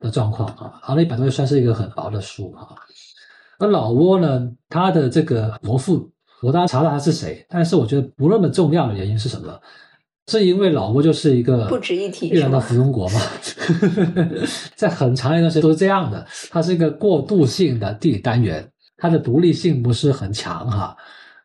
[0.00, 2.74] 的状况啊，好，那一百多页算是一个很薄的书啊。
[3.58, 6.10] 而老挝呢，它的这个国父。
[6.42, 9.58] 我当然查到他是谁，但是我觉得不那么重要的原因是什么？
[10.30, 13.20] 是因为老挝就是一个不值一提越南的附庸国嘛，
[14.76, 16.26] 在很长一段时间都是这样的。
[16.50, 20.94] 它是一个过渡性的地理单元，它的独立性不是很强哈。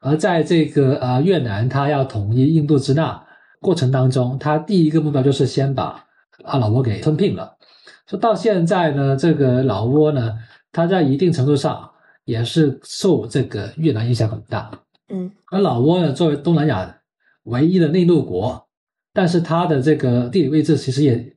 [0.02, 3.26] 而在这个呃越南，它要统一印度支那
[3.62, 6.04] 过程当中，它第一个目标就是先把
[6.44, 7.56] 啊老挝给吞并了。
[8.06, 10.34] 说到现在呢，这个老挝呢，
[10.74, 11.90] 它在一定程度上
[12.26, 14.70] 也是受这个越南影响很大。
[15.10, 17.02] 嗯，而老挝呢，作为东南亚
[17.44, 18.68] 唯一的内陆国，
[19.12, 21.36] 但是它的这个地理位置其实也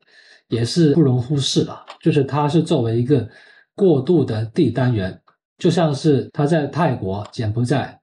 [0.48, 3.28] 也是不容忽视的，就是它是作为一个
[3.74, 5.20] 过渡的地单元，
[5.58, 8.00] 就像是它在泰国、柬埔寨、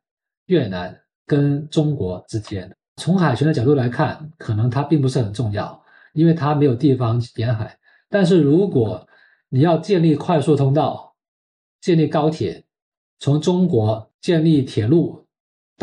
[0.48, 0.96] 越南
[1.26, 2.70] 跟中国之间。
[2.98, 5.82] 从海权的角度来看，可能它并不是很重要，
[6.14, 7.80] 因为它没有地方沿海。
[8.10, 9.08] 但是如果
[9.50, 11.16] 你要建立快速通道、
[11.80, 12.66] 建立高铁，
[13.18, 15.23] 从中国建立铁路。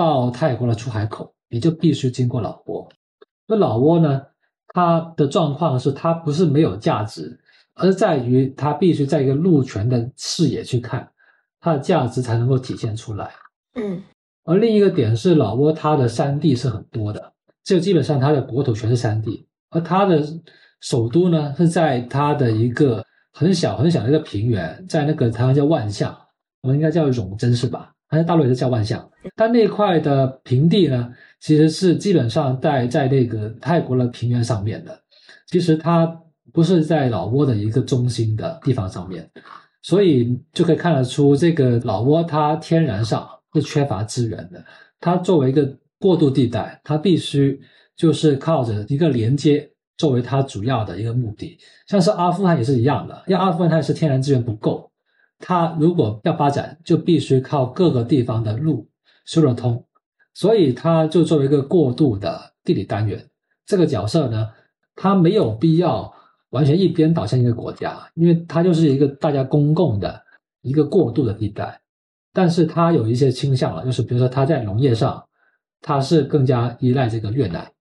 [0.01, 2.89] 到泰国的出海口，你就必须经过老挝。
[3.47, 4.23] 那老挝呢？
[4.73, 7.39] 它的状况是，它不是没有价值，
[7.75, 11.07] 而在于它必须在一个陆权的视野去看，
[11.61, 13.31] 它的价值才能够体现出来。
[13.75, 14.01] 嗯。
[14.45, 17.33] 而另一个点是，老挝它的山地是很多的，
[17.65, 20.23] 就基本上它的国土全是山地，而它的
[20.81, 26.17] 首都呢是在它的一个很小很小的一个平原，在那个台湾叫万象，
[26.63, 27.93] 我们应该叫永贞是吧？
[28.11, 35.01] 还在大陆也是叫万象，但那块的平地呢，其实是基本上在在那个泰国的平原上面的，
[35.47, 36.21] 其实它
[36.53, 39.31] 不是在老挝的一个中心的地方上面，
[39.81, 44.65] 所以就可以看得出这个老挝它天然上是缺乏资源的，
[44.99, 47.61] 它作为一个过渡地带，它必须
[47.95, 54.90] 就是靠着一个连接作为它主要的一个目的，像是阿富汗也是一样的，因为阿富汗它也是天然资源不够。
[55.41, 58.89] 它如果要发展，就必须靠各个地方的路
[59.25, 59.85] 修得通，
[60.35, 63.29] 所以它就作为一个过渡的地理单元，
[63.65, 64.51] 这个角色呢，
[64.95, 66.13] 它没有必要
[66.51, 70.23] 完全一边倒向一个国家，因为它就是一个大家公共的
[70.61, 71.81] 一个过渡的地带，
[72.33, 75.25] 但是它有一些倾向了，就是比如说它在农业上，
[75.81, 77.73] 它是更加依赖这个越南，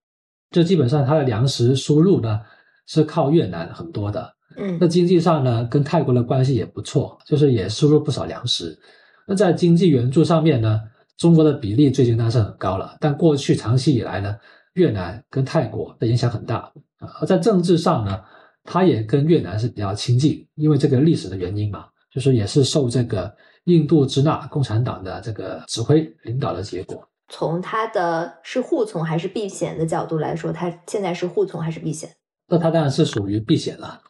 [0.50, 2.40] 这基本上它的粮食输入呢
[2.86, 4.34] 是靠越南很多的。
[4.56, 8.78] 嗯那经济上呢，跟泰国的关系也不错，就是也输入不少粮食。
[9.26, 10.80] 那在经济援助上面呢，
[11.16, 14.36] 中国的比例最近当然是很高了，但过去长期以来呢，
[14.74, 16.56] 越南跟泰国的影响很大
[16.98, 17.08] 啊。
[17.20, 18.20] 而在政治上呢，
[18.64, 23.32] 它也跟越南是比较亲近，因为这个历史的原因嘛，就是也是受这个
[23.64, 27.06] 印度支那共产党的这个指挥领导的结果。
[27.28, 32.10] 从它的是护从还是避险的角度来说，它现在是护从还是避险？
[32.48, 34.00] 那它当然是属于避险了，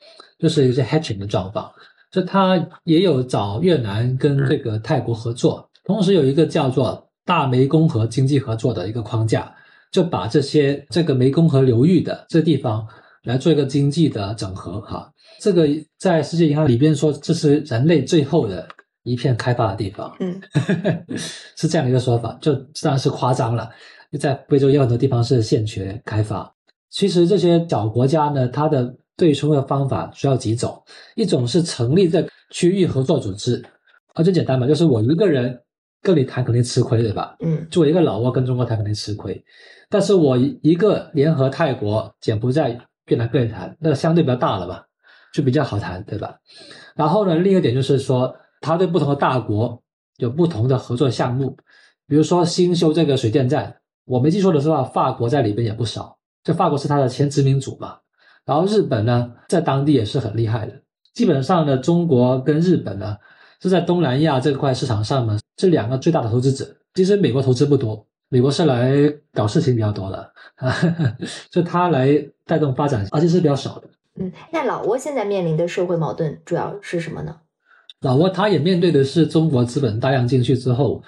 [0.40, 1.70] 就是一些 hatching 的状况。
[2.10, 9.54] 就他也有找越南跟这个泰国合作，同时有一个叫做大湄公河经济合作的一个框架，
[9.92, 12.84] 就把这些这个湄公河流域的这地方
[13.22, 15.08] 来做一个经济的整合哈。
[15.40, 18.66] 这个在世界银行里边说，这是人类最后的
[19.04, 20.40] 一片开发的地方，嗯
[21.56, 23.70] 是这样的一个说法，就当然是夸张了。
[24.18, 26.52] 在非洲也有很多地方是欠缺开发。
[26.90, 30.82] 其实这些小国家呢，它的对冲的方法主要几种，
[31.14, 33.62] 一种是成立这区域合作组织，
[34.14, 35.60] 啊，最简单嘛，就是我一个人
[36.00, 37.36] 跟你谈肯定吃亏，对吧？
[37.40, 39.44] 嗯就我一个老挝跟中国谈肯定吃亏，
[39.90, 44.86] 但是我一个联合泰国、柬埔寨、越南跟你谈，那相对比较大了吧，
[45.34, 46.38] 就比较好谈，对吧？
[46.96, 49.82] 然后呢，另一个点就是说，他对不同的大国
[50.16, 51.54] 有不同的合作项目，
[52.06, 57.98] 比如说新修这个水电站，我没记错的话，法国在里边也不少，这法国是他的前殖民主嘛。
[58.50, 60.72] 然后日本呢，在当地也是很厉害的。
[61.14, 63.16] 基本上呢，中国跟日本呢
[63.62, 66.66] 是在东南亚这块市场上呢这两个最大的投资者。
[66.94, 68.92] 其实美国投资不多，美国是来
[69.32, 70.74] 搞事情比较多的，啊，
[71.48, 72.08] 就他来
[72.44, 73.88] 带动发展，而且是比较少的。
[74.16, 74.32] 嗯。
[74.50, 77.36] 那老挝现在面临的社会矛盾主要是什么呢？
[78.00, 81.00] 老挝他也面对的是中国资本大量进去之后，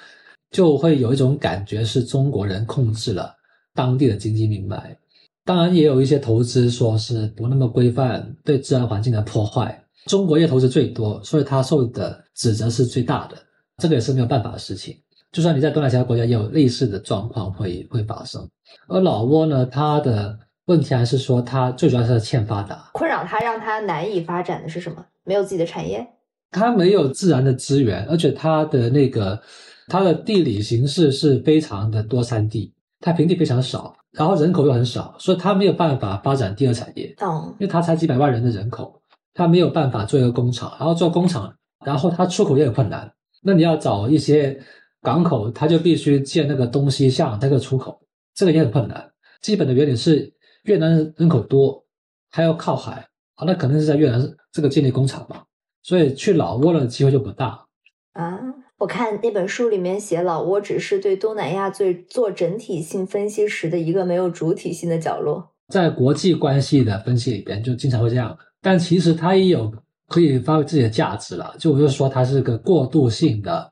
[0.53, 3.35] 就会有一种感觉是中国人控制了
[3.75, 4.97] 当地的经济命脉。
[5.45, 9.85] 当然，也有一些投资说是不那么规范，对自然环境的破坏。
[10.07, 13.37] 中国业投资最多，所以它受的指责是最大的。
[13.79, 14.97] 这个也是没有办法的事情。
[15.33, 18.49] 就算你在东南亚国家，也有类似的状况会会发生。
[18.87, 25.05] 而老挝呢，它的问题还是说它最主要是欠发达，困扰它让它难以发展的是什么？
[25.25, 26.07] 没有自己的产业。
[26.51, 29.41] 它没有自然的资源，而且它的那个
[29.89, 39.01] 它的地理形势是非常的多山地，它平地非常少，然后人口又很少，所以它没有办法发展第二产业，哦，因为它才几百万人的人口，
[39.35, 43.11] 它没有办法做一个工厂，然后做工厂，然后它出口也很困难，
[43.43, 44.61] 那你要找一些
[45.01, 48.01] 港口，它就必须建那个东西向那个出口，
[48.35, 49.11] 这个也很困难。
[49.41, 50.33] 基本的原理是
[50.65, 51.85] 越南人口多，
[52.31, 54.21] 还要靠海，啊，那可能是在越南
[54.53, 55.43] 这个建立工厂嘛。
[55.83, 57.67] 所以去老挝的机会就不大。
[58.13, 58.39] 啊，
[58.83, 65.53] 我看那本书里面写老挝只是对东南亚最做整体性分析时的一个没有主体性的角落。
[65.69, 68.37] 在国际关系的分析里边，就经常会这样。
[68.61, 69.73] 但其实它也有
[70.09, 71.55] 可以发挥自己的价值了。
[71.61, 73.71] 就我就说它是个过渡性的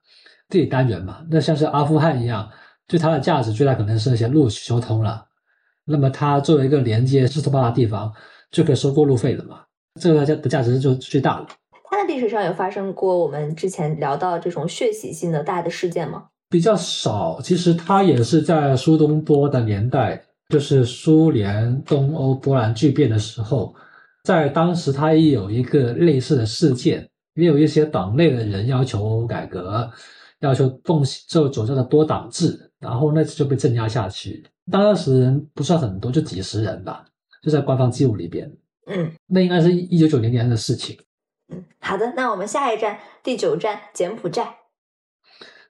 [0.49, 1.27] 地理单元嘛。
[1.29, 2.49] 那像是阿富汗一样，
[2.87, 5.27] 对它的价值最大可能是那些路修通了。
[5.87, 8.13] 那么它作为一个连接斯图巴的地方，
[8.53, 9.63] 就可以收过路费了嘛。
[10.01, 11.49] 这个它的价值就最大了。
[11.91, 16.27] 它的历史上有发生过我们之前聊到这种血洗性的大的事件吗？
[16.49, 23.75] 比较少，其实它也是在苏东坡的年代，就是苏联东欧波兰巨变的时候，
[24.23, 29.91] 在当时它也有一个类似的事件，也有一些党内的人要求改革，
[30.41, 34.45] 要求奉就走这个多党制，然后那次就被镇压下去。
[34.71, 37.05] 当时人不算很多，就几十人吧，
[37.43, 38.49] 就在官方记录里边。
[38.87, 40.97] 嗯那应该是一九九零年的事情。
[41.51, 44.57] 嗯，好的，那我们下一站第九站柬埔寨。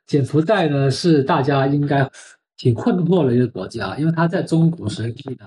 [0.07, 2.09] 柬埔寨呢是大家应该
[2.57, 5.47] 挺困惑的一个国家，因为它在中古时期呢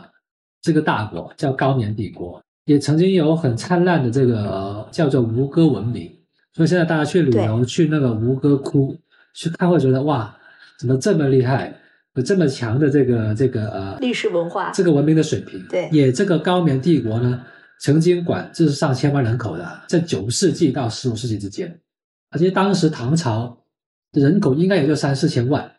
[0.61, 6.09] 这个大国叫高棉帝国，也曾经有很灿烂的这个、呃叫做吴哥文明，
[6.53, 8.95] 所以现在大家去旅游去那个吴哥窟
[9.33, 10.33] 去看，会觉得哇，
[10.79, 11.75] 怎么这么厉害，
[12.13, 15.61] 有这么强的这个这个呃历史文化这个文明的水平。
[15.67, 17.43] 对也这个高棉帝国呢，
[17.83, 21.81] 曾经管制上千万人口的，在九世纪到十五世纪之间，
[22.29, 23.65] 而且当时唐朝
[24.13, 25.69] 人口应该也就三四千万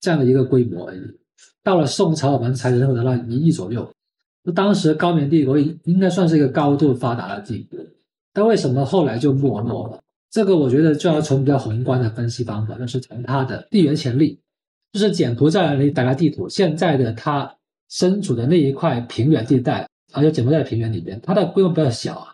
[0.00, 1.00] 这样的一个规模而已。
[1.62, 3.92] 到了宋朝，我们才人口达到一亿左右。
[4.44, 7.78] 那当时高棉帝国应应该算是一个高度发达的帝国，
[8.32, 10.00] 但为什么后来就没落了？
[10.30, 14.40] 这个我觉得就要从比较宏观的分析方法，就是从它的地缘潜力，
[14.90, 17.54] 就是柬埔寨你打开地图，现在的它
[17.90, 19.86] 身处的那一块平原地带，
[20.16, 22.32] 而且柬埔寨的平原里边，它的规模比较小啊。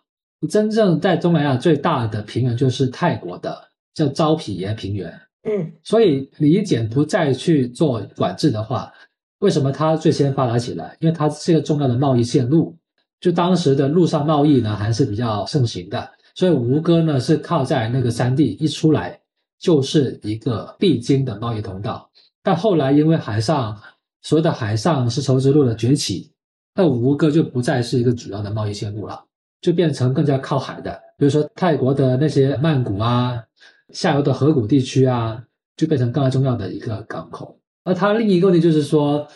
[0.48, 3.56] 真正在东南亚最大的平原就是泰国的
[3.94, 5.08] 叫招皮耶平原，
[5.44, 8.92] 嗯所以你以柬埔寨去做管制的话，
[9.38, 10.96] 为什么它最先发达起来？
[10.98, 12.76] 因为它是一个重要的贸易线路，
[13.20, 19.20] 就当时的陆上贸易呢还是比较盛行的，所以吴哥呢是靠在那个山地一出来
[19.60, 22.10] 就是一个必经的贸易通道。
[22.42, 23.80] 但后来因为海上
[24.22, 26.31] 所有的海上丝绸之路的崛起，
[26.74, 29.24] 那吴哥就不再是一个主要的贸易线路了，
[29.60, 33.42] 就变成更加靠海的，比如说泰国的那些曼谷啊，
[33.90, 35.42] 下游的河谷地区啊，
[35.76, 37.58] 就变成更加重要的一个港口。
[37.84, 39.26] 而它另一个问题就是说。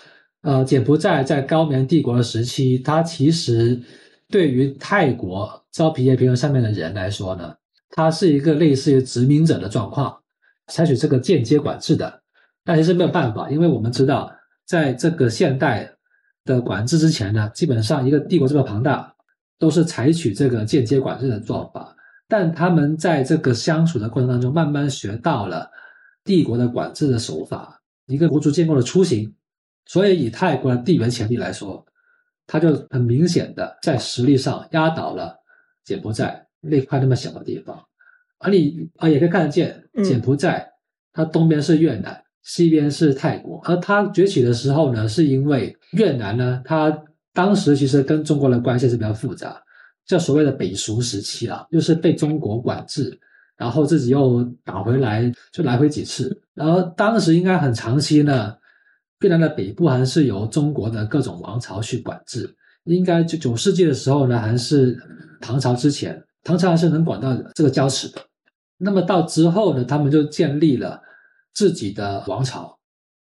[0.42, 3.82] 呃，柬埔寨在高棉帝国的时期，它其实
[4.28, 7.52] 对于泰国招皮耶平原上面的人来说呢，
[7.90, 10.16] 它是一个类似于殖民者的状况，
[10.68, 12.20] 采取这个间接管制的。
[12.62, 14.30] 但其实没有办法，因为我们知道，
[14.64, 15.95] 在这个现代
[16.46, 19.14] 的管制之前呢，基本上一个帝国这么庞大，
[19.58, 21.94] 都是采取这个间接管制的做法。
[22.28, 25.70] 但他们在这个相处的过程当中，慢慢学到了
[26.24, 29.34] 帝国的管制的手法，一个国族建构的雏形。
[29.84, 31.86] 所以，以泰国的地缘潜力来说，
[32.46, 35.36] 它就很明显的在实力上压倒了
[35.84, 37.84] 柬埔寨那块那么小的地方。
[38.38, 40.72] 而你啊，也可以看得见，柬埔寨
[41.12, 43.60] 它东边是越南，西边是泰国。
[43.64, 47.02] 而它崛起的时候呢，是因为越南呢，它
[47.34, 49.60] 当时其实跟中国的关系是比较复杂，
[50.06, 53.18] 叫所谓的北熟时期啊，就是被中国管制，
[53.56, 56.40] 然后自己又打回来，就来回几次。
[56.54, 58.54] 然后当时应该很长期呢。
[59.20, 64.94] 越南的北部还是由中国的各种王朝去管制，应该就九世纪的时候呢，还是
[65.40, 68.20] 唐朝之前，唐朝还是能管到这个交趾的。
[68.76, 71.00] 那么到之后呢，他们就建立了
[71.56, 72.78] 自己的王朝，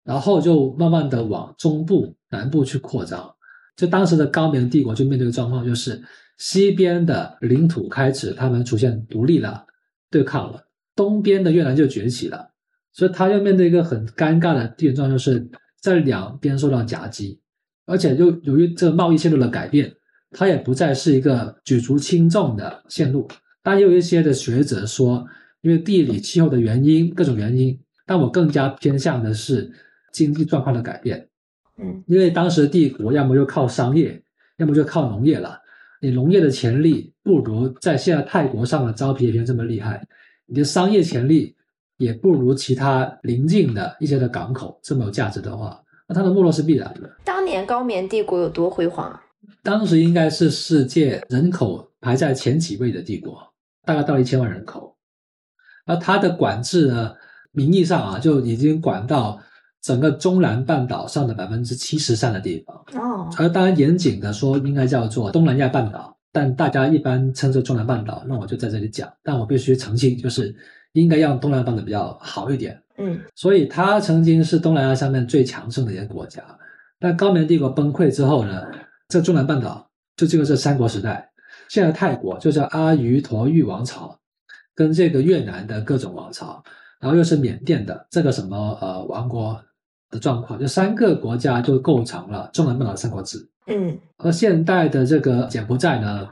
[0.06, 3.30] 然后就慢慢的往中部、南部去扩张。
[3.76, 6.02] 就当时的高棉帝国就面对的状况，就是
[6.38, 9.66] 西边的领土开始他们出现独立了，
[10.10, 10.64] 对抗了，
[10.96, 12.52] 东边的越南就崛起了，
[12.94, 15.50] 所以他就面对一个很尴尬的地缘状况，就是。
[15.82, 17.40] 在两边受到夹击，
[17.86, 19.96] 而且又由于这个贸易线路的改变，
[20.32, 23.30] 它也不再是一个举足轻重的线路。
[23.64, 25.26] 但有一些的学者说，
[25.62, 27.80] 因为地理气候的原因，各种原因，
[28.10, 29.72] 但我更加偏向的是
[30.12, 31.30] 经济状况的改变。
[31.78, 34.20] 嗯，因为当时帝国要么就靠商业，
[34.58, 35.62] 要么就靠农业了。
[36.02, 40.04] 你农业的潜力不如在现在泰国上的招皮平这么厉害，
[40.48, 41.56] 你的商业潜力。
[41.98, 47.14] 也不如其他邻近的一些的港口这么有价值的话，那它的没落是必然的。
[47.26, 49.22] 当年高棉帝国有多辉煌啊？
[49.62, 53.38] 当时应该是世界人口排在前几位的帝国，
[53.84, 54.96] 大概到一千万人口。
[55.86, 57.14] 而它的管制呢，
[57.52, 59.40] 名义上啊就已经管到
[59.82, 63.02] 整个中南半岛上的百分之七十三的地方。
[63.02, 63.30] 哦。
[63.38, 69.12] 而当然严谨的说，应该叫做东南亚半岛，但大家一般称作中南半岛，那我就在这里讲。
[69.24, 70.56] 但我必须澄清，就是。
[70.94, 76.44] 应该让东南亚半岛比较好一点，嗯，所以它曾经是东南亚上面最强盛的一个国家。
[77.00, 78.66] 但高棉帝国崩溃之后呢，
[79.08, 79.88] 这中南半岛
[80.18, 81.30] 就进入这三国时代。
[81.68, 84.18] 现在泰国就叫阿瑜陀玉王朝，
[84.74, 86.64] 跟这个越南的各种王朝，
[87.00, 89.60] 然后又是缅甸的这个什么呃王国
[90.10, 93.50] 的状况，就三个国家就构成了中南半岛的三国志。
[93.68, 96.30] 嗯，而现代的这个柬埔寨呢？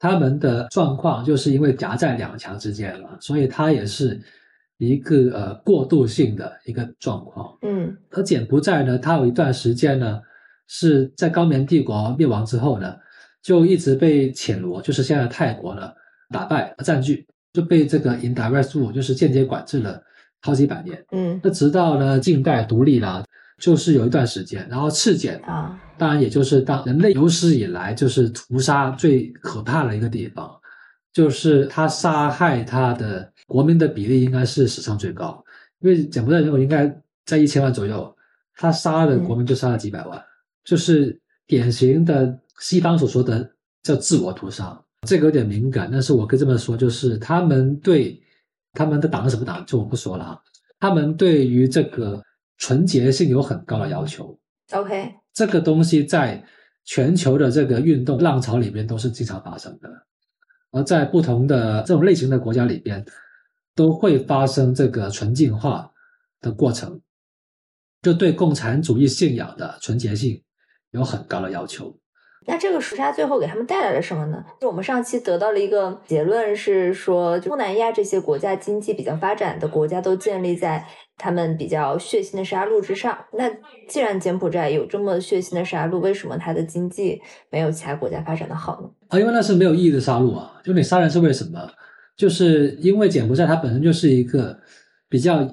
[0.00, 4.22] 他们的状况就是因为夹在两强之间了，所以它也是
[4.76, 7.58] 一个呃过渡性的一个状况。
[7.62, 10.20] 嗯，而柬埔寨呢，它有一段时间呢
[10.68, 12.94] 是在高棉帝国灭亡之后呢，
[13.42, 15.90] 就一直被暹罗，就是现在泰国呢
[16.30, 20.02] 打败和占据，就被这个 indirect rule，就是间接管制了
[20.42, 21.04] 好几百年。
[21.12, 23.24] 嗯，那直到呢近代独立了。
[23.60, 30.48] 就是有一段时间，然后赤柬啊，当然也就是当人类有史以来就是屠杀最可怕的一个地方，
[31.12, 35.44] 就是他杀害他的国民的比例应该是史上最高，
[35.80, 36.86] 因为柬埔寨人口应该
[37.26, 38.16] 在一千万左右，
[38.54, 40.22] 他杀的国民就杀了几百万，
[40.62, 43.50] 就是典型的西方所说的
[43.82, 48.22] 叫自我屠杀，这个有点敏感，但是我可以这么说，就是他们对
[48.72, 50.40] 他们的党是什么党，就我不说了啊，
[50.78, 52.22] 他们对于这个。
[52.60, 54.36] 纯洁性有很高的要求。
[54.72, 56.44] OK，这个东西在
[56.84, 59.88] 全球的这个运动浪潮里边都是经常发生的，
[60.72, 63.06] 而在不同的这种类型的国家里边，
[63.76, 65.88] 都会发生这个纯净化
[66.40, 67.00] 的过程，
[68.02, 70.42] 就对共产主义信仰的纯洁性
[70.90, 71.96] 有很高的要求。
[72.48, 74.42] 那这个屠杀最后给他们带来了什么呢？
[74.58, 80.82] 就我们上期得到了一个结论，是说东南亚这些国家经济比较发展的国家都建立在
[81.18, 83.18] 他们比较血腥的杀戮之上。
[83.34, 83.50] 那
[83.86, 87.20] 既然柬埔寨有这么血腥的杀戮，为什么它的经济
[87.50, 88.88] 没有其他国家发展的好呢？
[89.08, 90.58] 啊，因为那是没有意义的杀戮啊！
[90.64, 91.70] 就你杀人是为什么？
[92.16, 94.58] 就是因为柬埔寨它本身就是一个
[95.10, 95.46] 比较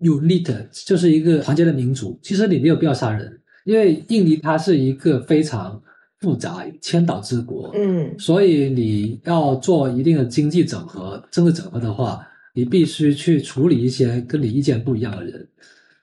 [0.00, 2.18] unit，就是一个团结的民族。
[2.20, 5.80] 其实你没有必要杀人，因为印尼它是一个非常。
[6.20, 15.48] 复杂，千岛之国，嗯所以你要做一定的经济整合、政治整合的话，你必须去处理一些跟你意见不一样的人。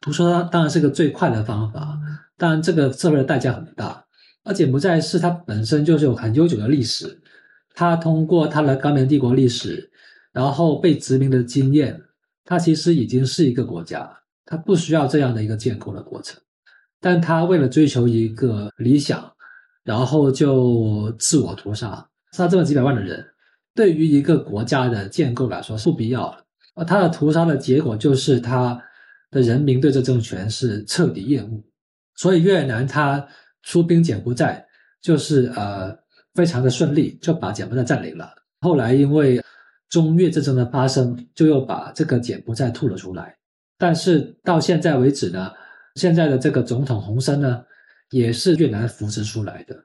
[0.02, 2.00] 图说当然是个最快的方法，
[2.38, 4.06] 当然这个社会的代价很大。
[4.44, 7.20] 而柬埔寨是它本身就是有很悠久的历史，
[7.76, 9.92] 它通过它的高棉帝国历史，
[10.32, 12.02] 然后被殖民的经验，
[12.46, 14.10] 它其实已经是一个国家，
[14.46, 16.40] 它不需要这样的一个建构的过程。
[17.02, 19.34] 但它为了追求一个理想，
[19.88, 23.26] 然后就自我屠杀，杀这么几百万的人，
[23.74, 26.44] 对于一个国家的建构来说是不必要的。
[26.76, 28.78] 而他的屠杀的结果就是他
[29.32, 31.64] 的人民对这政权是彻底厌恶，
[32.16, 33.26] 所以越南他
[33.64, 34.68] 出兵柬埔寨
[35.02, 35.98] 就是呃
[36.36, 38.30] 非常的顺利，就把柬埔寨占领了。
[38.60, 39.42] 后来因为
[39.90, 43.38] 中越战争的发生，就又把这个柬埔寨吐了出来。
[43.78, 45.50] 但是到现在为止呢，
[45.96, 47.64] 现在的这个总统洪森呢，
[48.10, 49.76] 也是越南扶持出来的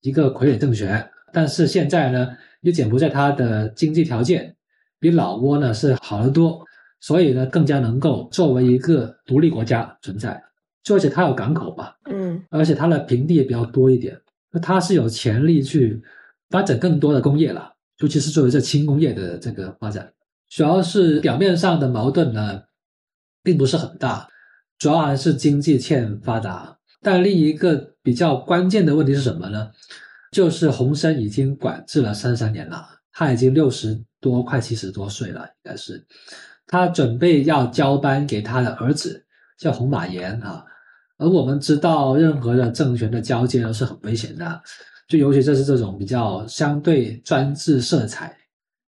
[0.00, 1.08] 一个傀儡政权。
[1.32, 2.28] 但是现在呢，
[2.60, 4.56] 因为柬埔寨它的经济条件
[4.98, 6.64] 比老挝呢是好得多，
[7.00, 10.42] 所以呢更加能够作为一个独立国家存在。
[10.82, 14.18] 就而且它有港口嘛，嗯而且它的平地也比较多一点，
[14.52, 16.00] 那它是有潜力去
[16.48, 20.12] 发展更多的工业了，尤其是作为这轻工业的这个发展。
[20.48, 22.62] 主要是表面上的矛盾呢，
[23.42, 24.28] 并不是很大，
[24.78, 26.75] 主要还是经济欠发达。
[27.06, 29.70] 但另一个比较关键的问题是什么呢？
[30.32, 36.04] 就是洪森已经管制了三三年了，他已经六十多，快七十多岁了，应该是。
[36.66, 39.24] 他准备要交班给他的儿子，
[39.56, 40.64] 叫洪马延啊。
[41.16, 44.60] 而我们知道，任何的政权的交接都是很危险的，
[45.06, 48.36] 就尤其这是这种比较相对专制色彩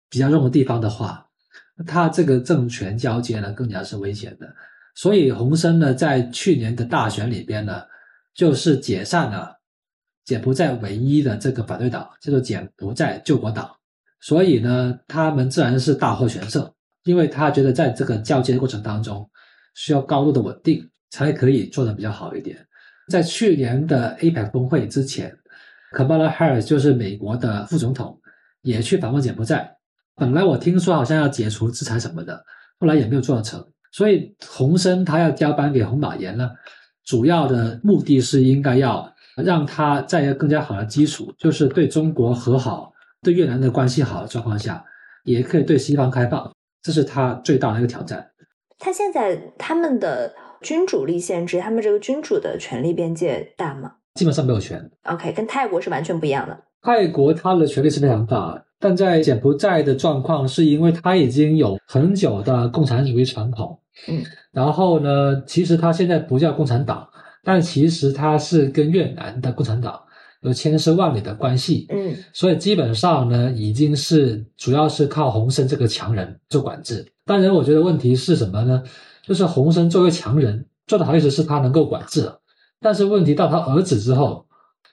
[0.08, 1.24] 比较重的地方的话，
[1.86, 4.52] 他这个政权交接呢更加是危险的。
[4.96, 7.80] 所以洪森呢，在去年的大选里边呢，
[8.40, 9.60] 就是解散了
[10.24, 13.70] 柬埔寨唯一的这个反对党，叫做柬埔寨救国党。
[14.18, 16.72] 所以呢，他们自然是大获全胜，
[17.04, 19.28] 因为他觉得在这个交接的过程当中，
[19.74, 22.66] 需要高度的稳定，才可以做得比较好一点。
[23.10, 25.36] 在去年的 APEC 峰会之前
[25.94, 28.18] ，Kamala Harris 就是美国的副总统，
[28.62, 29.76] 也去访问柬埔寨。
[30.16, 32.42] 本来我听说好像要解除制裁什么的，
[32.78, 33.62] 后来也没有做成。
[33.92, 36.50] 所以洪森他要交班给洪马延呢，
[37.10, 44.84] 主要的目的是应该要让他在一个更加好的基础，就是对中国和好、对越南的关系好的状况下，
[45.24, 46.48] 也可以对西方开放，
[46.80, 48.30] 这是他最大的一个挑战。
[48.78, 50.32] 他现在他们的
[50.62, 54.88] 君主立宪制，他们这个君主的权力边界大吗基本上没有权。
[55.02, 56.56] ？OK，跟泰国是完全不一样的。
[56.80, 67.08] 泰国它的权力是非常大，但在柬埔寨的状况是因为它已经有很久的共产主义传统，嗯，然后呢，其实他现在不叫共产党，
[67.44, 70.00] 但其实他是跟越南的共产党
[70.42, 77.06] 有千丝万缕的关系，嗯所以基本上呢，已经是主要是靠洪森这个强人做管制。
[77.24, 78.82] 当然，我觉得问题是什么呢？
[79.22, 82.40] 就是洪森作为强人做的好意思是他能够管制了，
[82.80, 84.46] 但是问题到他儿子之后，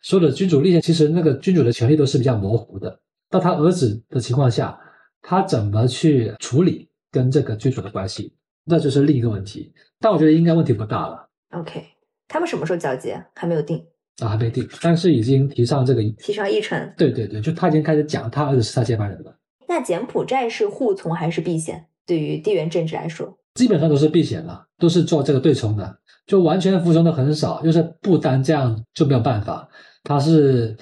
[0.04, 3.00] 所有的君主立宪，其实那个君主的权力都是比较模糊的。
[3.30, 4.78] 到他儿子的情况下，
[5.22, 8.34] 他怎么去处理跟这个君主的关系，
[8.68, 9.74] 那就是另一个问题。
[10.00, 11.84] 但我觉得应该问题不大了，OK，
[12.28, 13.84] 他们什么时候交接还没有定，
[14.20, 16.02] 啊，还没定，但是已经提上这个。
[16.20, 16.94] 提上议程。
[16.96, 19.36] 对对对，就他已经开始讲他儿子是他接班人了。
[19.68, 21.88] 那柬埔寨是护从还是避险？
[22.06, 29.68] 对于地缘政治来说，基本上都是避险了，都是做这个对冲的，就完全服从的很少，就是不单这样就没有办法，
[30.04, 30.78] 他是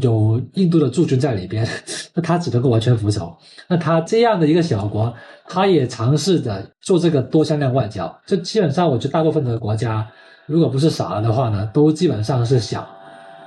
[0.00, 1.66] 有印度的驻军在里边，
[2.14, 3.36] 那他只能够完全服从。
[3.68, 5.12] 那他这样的一个小国，
[5.46, 10.06] 他也尝试着做这个多向量外交，这基本上我觉得大部分的国家，
[10.46, 12.86] 如果不是傻了的话呢，都基本上是想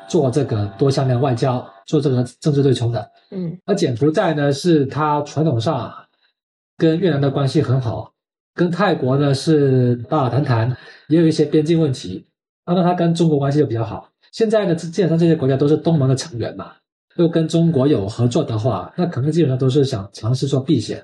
[0.07, 3.11] 做这个多向量外交，做这个政治对冲的。
[3.31, 5.91] 嗯而柬埔寨呢，是它传统上
[6.77, 8.11] 跟越南的关系很好，
[8.53, 10.77] 跟泰国呢是打打谈谈，
[11.07, 12.27] 也有一些边境问题。
[12.65, 14.09] 啊那它跟中国关系就比较好。
[14.35, 16.73] 现在呢，基本上这些国家都是东盟的成员嘛，
[17.15, 21.01] 又跟中国有合作的话，那可能基本上都是想尝试做避险。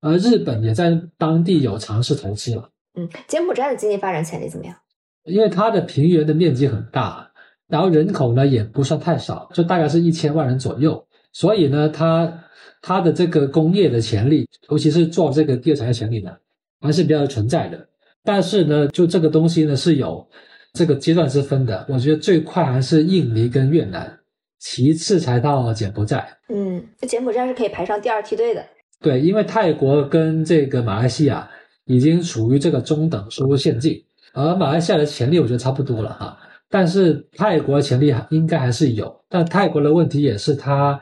[0.00, 4.76] 而日本也在当地有尝试投资了，嗯，柬埔寨的经济发展潜力怎么样？
[5.24, 7.28] 因为它的平原的面积很大，
[7.66, 12.44] 然后人口呢也不算太少，就大概是一千万人左右，所以呢，它
[12.80, 16.30] 它的这个工业的潜力，尤其是做这个第二产业潜力呢，
[16.80, 17.88] 还是比较存在的。
[18.22, 20.24] 但是呢，就这个东西呢是有
[20.72, 21.86] 这个阶段是分的。
[21.88, 24.18] 我觉得最快还是印尼跟越南，
[24.58, 26.38] 其次才到柬埔寨。
[26.48, 28.64] 嗯，柬埔寨是可以排上第二梯队的。
[29.00, 31.48] 对，因为泰国跟这个马来西亚
[31.84, 34.02] 已经处于这个中等收入陷阱，
[34.32, 36.38] 而马来西亚的潜力我觉得差不多了哈。
[36.68, 41.00] 但是泰国潜力应该还是有，但泰国的问题也是它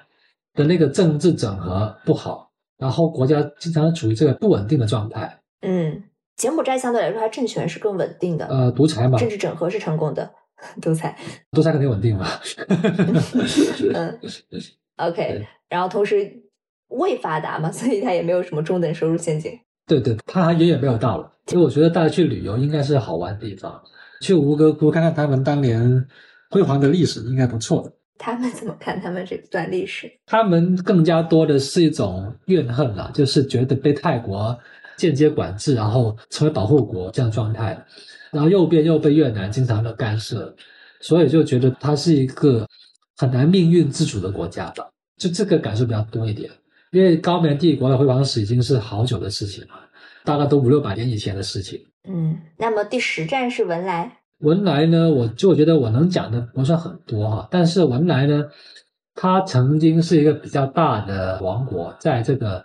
[0.54, 5.40] 的那个政治整合不好，然后国家经常处于这个不稳定的状态。
[5.62, 6.02] 嗯，
[6.36, 10.30] 柬埔寨相对来说，它政权是更稳定的，呃，独裁嘛，政治整合是成功的，
[10.82, 11.16] 独裁，
[11.52, 12.26] 独裁肯定稳定嘛。
[13.94, 14.18] 嗯
[14.96, 16.30] ，OK，然后同时
[16.88, 19.58] 未发达嘛，所以它也没有什么中等收入陷阱。
[19.86, 21.32] 对对，它远远没有到了。
[21.46, 23.80] 其实我觉得大家去旅游应该是好玩的地方，
[24.20, 26.06] 去吴哥窟看看他们当年
[26.50, 27.92] 辉煌的历史，应该不错的。
[28.18, 30.10] 他们怎么看他们这段历史？
[30.24, 34.58] 他们更加多的是一种怨恨了，就是觉得被泰国
[34.96, 37.76] 间接管制，然后成为保护国这样状态，
[38.30, 40.54] 然后右边又被越南经常的干涉，
[41.00, 42.66] 所以就觉得它是一个
[43.16, 44.84] 很难命运自主的国家吧，
[45.16, 46.50] 就这个感受比较多一点。
[46.92, 49.74] 因为高棉帝国的辉煌史已经是好久的事情了，
[50.24, 51.78] 大概都五六百年以前的事情。
[52.08, 54.20] 嗯，那么第十站是文莱。
[54.38, 58.44] 文莱呢，我就觉得我能讲的不算很多哈，但是文莱呢，
[59.14, 62.64] 它曾经是一个比较大的王国，在这个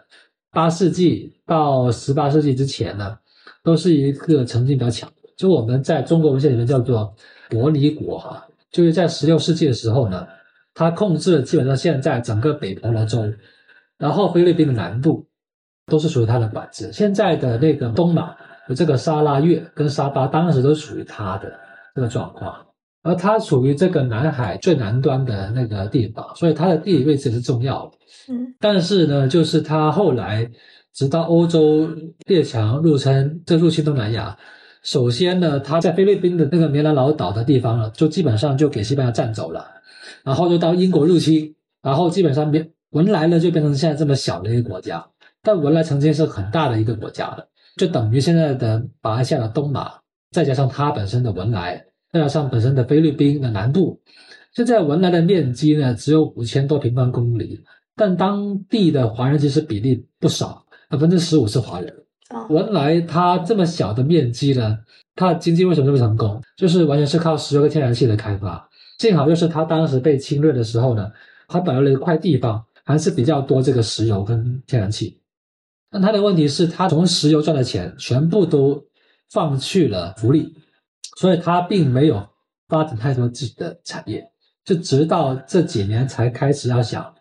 [0.52, 3.18] 八世纪到十八世纪之前呢，
[3.64, 5.10] 都是一个曾经比较强。
[5.36, 7.16] 就我们在中国文献里面叫做
[7.49, 10.28] 伯尼国哈，就是在十六世纪的时候呢，
[10.74, 13.24] 它控制了基本上现在整个北婆罗洲，
[13.97, 15.26] 然后菲律宾的南部
[15.88, 16.91] 都是属于它的管制。
[16.91, 18.36] 现在的那个东马。
[18.74, 21.52] 这个沙拉越跟沙巴当时都属于他的
[21.93, 22.56] 这个状况，
[23.04, 27.97] 而它处于这个南海最南端的那个地方，所以它的地理位置是重要的。
[28.30, 30.49] 嗯，但是呢，就是它后来
[30.93, 31.89] 直到欧洲
[32.28, 34.38] 列强入侵，这入侵东南亚，
[34.84, 39.66] 首先呢，它在菲律宾的那个棉兰老岛的地方呢，就基本上就给西班牙占走了，
[40.24, 45.04] 然后就到英国入侵，然后基本上变文莱呢就变成现在这么小的一个国家，
[45.41, 47.47] 但文莱曾经是很大的一个国家的。
[47.78, 49.93] 就等于现在的马来西亚的东马，
[50.32, 51.82] 再加上它本身的文莱，
[52.12, 54.01] 再加上本身的菲律宾的南部，
[54.53, 57.62] 现在文莱的面积呢只有五千多平方公里，
[57.95, 61.93] 但当地的华人其实比例不少，百分之十五是华人。
[62.49, 64.78] 文莱它这么小的面积呢，
[65.16, 66.41] 它的经济为什么这么成功？
[66.57, 68.70] 就是完全是靠石油跟天然气的开发。
[68.99, 71.12] 幸好就是它当时被侵略的时候呢，
[71.47, 75.20] 它保留了一块地方，还是比较多这个石油跟天然气。
[75.89, 78.82] 但它的问题是，它从石油赚的钱全部都
[79.30, 80.53] 放去了福利，
[81.18, 82.28] 所以他并没有
[82.68, 84.24] 发展太多自己的产业，
[84.64, 87.14] 就直到这几年才开始要想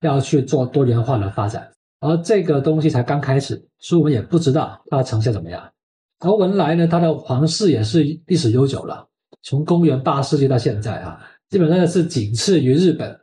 [0.00, 1.70] 要去做多元化的发展，
[2.00, 5.72] 而这个东西才刚开始，所以我们也不知道它的成效怎么样。
[6.20, 9.08] 而文莱呢，它的皇室也是历史悠久了，
[9.42, 13.20] 从公元八世纪到现在啊，基本上是仅次于日本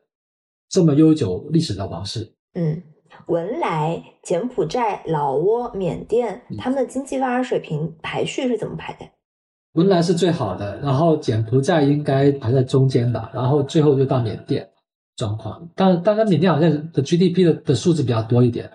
[0.70, 2.34] 这么悠久历史的皇室。
[2.54, 2.84] 嗯。
[3.28, 9.06] 文莱、柬埔寨、老挝、缅甸，他们的经济发展水平排序是怎么排的？
[9.74, 14.70] 文莱是最好的，然后柬埔寨应该排在中间吧，然后最后就到缅甸
[15.16, 15.70] 状况。
[15.76, 18.70] 但但然，缅甸好像的 GDP 的的数字比较多一点，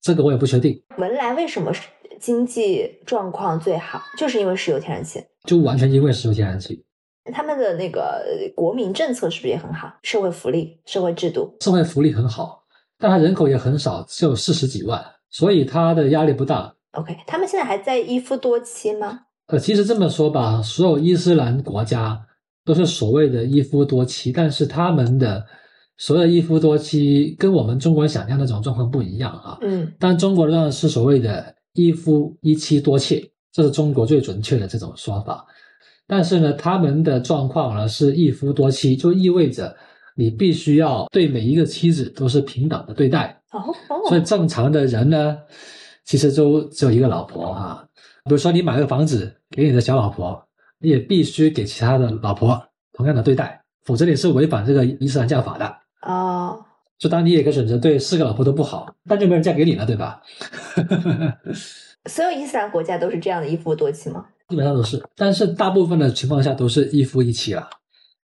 [0.00, 0.82] 这个我也不确定。
[0.98, 1.88] 文莱为什么是
[2.18, 4.02] 经济状况最好？
[4.18, 6.84] 就是因为石油天然气，就完全因为石油天然气。
[7.32, 8.24] 他们的那个
[8.56, 9.92] 国民政策是不是也很好？
[10.02, 12.64] 社会福利、社会制度，社会福利很好。
[12.98, 16.74] 但它人口也很少，只有四十几万，所以它的压力不大。
[16.92, 19.20] OK，他们现在还在一夫多妻吗？
[19.50, 22.20] 呃，其实这么说吧，所有伊斯兰国家
[22.64, 25.44] 都是所谓的一夫多妻，但是他们的
[25.98, 29.58] 所谓的一夫多妻跟我们中国人想象那种状况不一样啊。
[29.62, 33.22] 嗯，但中国呢是所谓的一夫一妻多妾，
[33.52, 35.44] 这是中国最准确的这种说法。
[36.06, 39.76] 但是呢，他们的状况呢是一夫多妻，就意味着。
[40.16, 43.72] 你必须要对每一个妻子都是平等的对待哦，
[44.06, 45.38] 所以正常的人呢，
[46.04, 47.88] 其实就只有一个老婆哈。
[48.24, 50.42] 比如说你买个房子给你的小老婆，
[50.78, 52.60] 你也必须给其他的老婆
[52.92, 56.64] 同样的对待，否则你是违反这个伊斯兰教法的哦。
[56.98, 60.20] 就当你也可以选择对四个老婆都不好，那就没人嫁给你了，对吧？
[62.08, 64.26] 所有伊斯兰国家都是这样的一夫多妻吗？
[64.48, 67.68] 基本上都是，但是大部分的情况下都是一夫一妻了，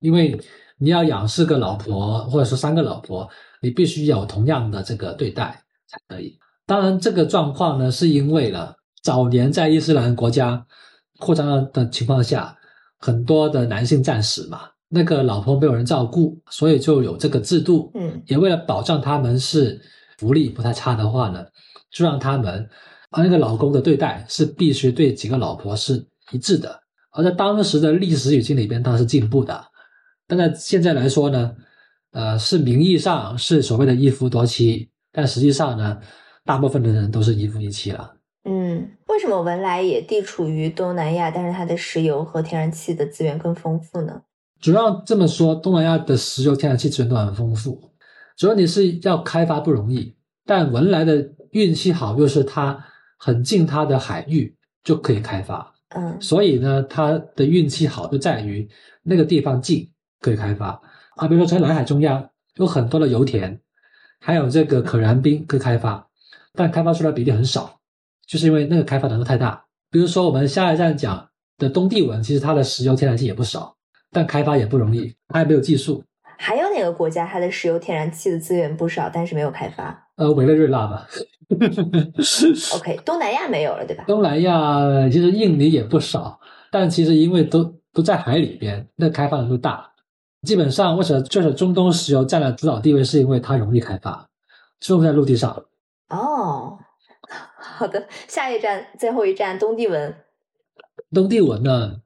[0.00, 0.38] 因为。
[0.78, 3.28] 你要养四个老婆，或者说三个老婆，
[3.60, 6.36] 你必须有同样的这个对待才可以。
[6.66, 10.64] 当然，这个状况呢，是因为了早年在伊斯兰国家
[11.18, 12.56] 扩张的情况下，
[12.98, 17.90] 很多的男性战士嘛，那个老婆没有人照顾，所以就有这个制度。
[17.94, 19.80] 嗯，也为了保障他们是
[20.18, 21.44] 福利不太差的话呢，
[21.90, 22.68] 就让他们
[23.10, 26.80] 啊那个老公的对待是必须对几个老婆是一致的。
[27.10, 29.64] 而在当时的历史语境里边，它是进步的。
[30.26, 31.52] 但在现在来说呢，
[32.12, 35.98] 呃，是名义上是所谓的一夫多妻，但实际上呢，
[36.44, 38.14] 大部分的人都是一夫一妻了。
[39.12, 44.22] 嗯，为什么文莱也地处于东南亚，但是它的石油和天然气的资源更丰富呢？
[44.60, 47.90] 主要这么说，东南亚的石油天然气资源都很丰富，
[48.36, 50.16] 主要你是要开发不容易。
[50.44, 52.84] 但文莱的运气好，又是它
[53.18, 58.68] 很近它的海域就可以开发，嗯所以呢，它的运气好就在于
[59.02, 59.88] 那个地方近
[60.20, 60.80] 可以开发
[61.16, 61.28] 啊。
[61.28, 63.60] 比如说在南海中央有很多的油田，
[64.20, 66.08] 还有这个可燃冰可以开发，
[66.54, 67.78] 但开发出来比例很少，
[68.32, 69.62] 就是因为那个开发难度太大。
[69.90, 71.28] 比如说我们下一站讲
[71.58, 73.76] 的东帝汶，其实它的石油天然气也不少，
[74.10, 76.02] 但开发也不容易，它也没有技术。
[76.38, 81.06] 还有哪个国家它的石油天然气的资源不少，但是没有开发呃，委内瑞拉吧？
[82.74, 84.04] OK，东南亚没有了，对吧？
[84.06, 87.62] 东南亚其实印尼也不少，但其实因为都
[87.92, 89.92] 都在海里边，那开发难度大。
[90.46, 94.26] 基本上，为什么就是中东石油占了主导地位，是因为它容易开发，
[94.80, 95.64] 就在陆地上。
[96.08, 96.78] 哦，
[97.82, 100.14] 好的，下一站最后一站东帝汶，
[101.12, 102.00] 东帝汶呢，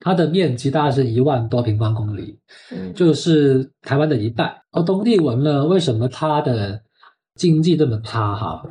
[0.00, 2.38] 它的面积大概是一万多平方公里，
[2.70, 4.62] 嗯就是台湾的一半。
[4.70, 6.80] 而东帝汶呢，为什么它的
[7.34, 8.34] 经济这么差？
[8.34, 8.62] 哈，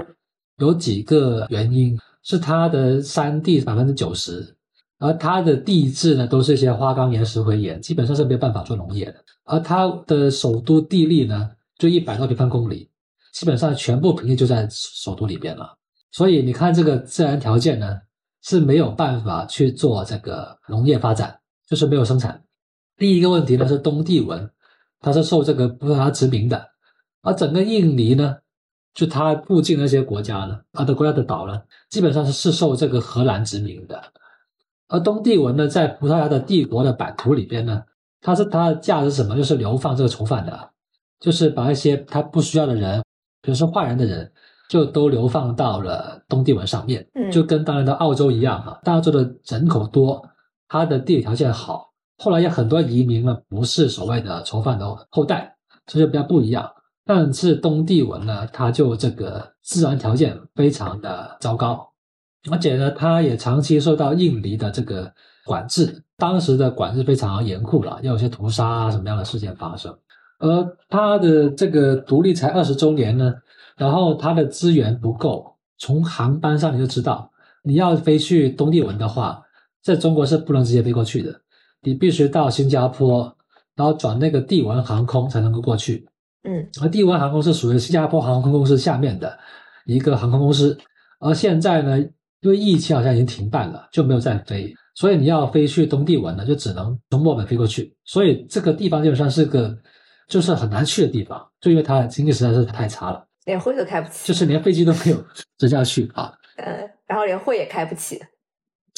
[0.58, 4.56] 有几个原因，是它的山地百分之九十，
[4.98, 9.24] 而它的地质呢都是一些花岗岩、石灰岩，基本上是没有办法做农业的。
[9.44, 12.90] 而它的首都地利呢，就一百多平方公里，
[13.32, 15.77] 基本上全部平地就在首都里边了。
[16.18, 18.02] 所以你看这个自然条件呢，
[18.42, 22.44] 是没有办法去做这个农业发展，就是没有生产。
[22.98, 24.50] 第一个问题呢是东帝汶，
[25.00, 26.70] 它是受这个葡萄牙殖民的，
[27.22, 28.38] 而整个印尼呢，
[28.96, 34.02] 就它附近那些国家呢，它的国家的岛呢，基本上是是受这个荷兰殖民的。
[34.88, 37.84] 而东帝汶呢，在葡萄牙的帝国的版图里边呢，
[38.22, 39.36] 它是它的价值什么？
[39.36, 40.72] 就是流放这个囚犯的，
[41.20, 43.04] 就是把一些他不需要的人，
[43.40, 44.32] 比如说坏人的人，
[44.70, 50.22] 就都流放到了东帝汶上面，嗯就跟当年的澳洲一样啊，大澳洲的人口多，
[50.68, 55.56] 它的地理条件好，后来有很多移民呢，不是所谓的囚犯的后代，
[55.88, 56.70] 所以就比较不一样。
[57.06, 61.90] 但是东帝汶呢，它就这个自然条件非常的糟糕，
[62.52, 65.10] 而且呢，它也长期受到印尼的这个
[65.46, 69.98] 管制，当时的管制非常严酷了，要有些屠杀啊什么样的事件发生。
[70.40, 73.34] 而它的这个独立才二十周年呢，
[73.78, 77.32] 然后它的资源不够，从航班上你就知道，
[77.64, 79.42] 你要飞去东帝汶的话，
[79.84, 81.42] 在中国是不能直接飞过去的，
[81.82, 83.34] 你必须到新加坡，
[83.76, 86.08] 然后转那个帝汶航空才能够过去。
[86.44, 86.68] 嗯。
[86.82, 89.38] 而帝汶航空是属于新加坡航空公司下面的
[89.86, 90.78] 一个航空公司，
[91.20, 92.00] 而现在呢，
[92.42, 99.78] 因为疫情好像已经停办了，就没有再飞，所以你要飞去东帝汶呢，就只能从墨尔本飞过去，所以这个地方基本上是个
[100.28, 105.18] 就是很难去的地方，就因为它的经济实在是太差了，连会都开不起，就是连飞机都没有
[105.58, 106.32] 直下去啊。
[106.58, 108.22] 嗯，然后连会也开不起，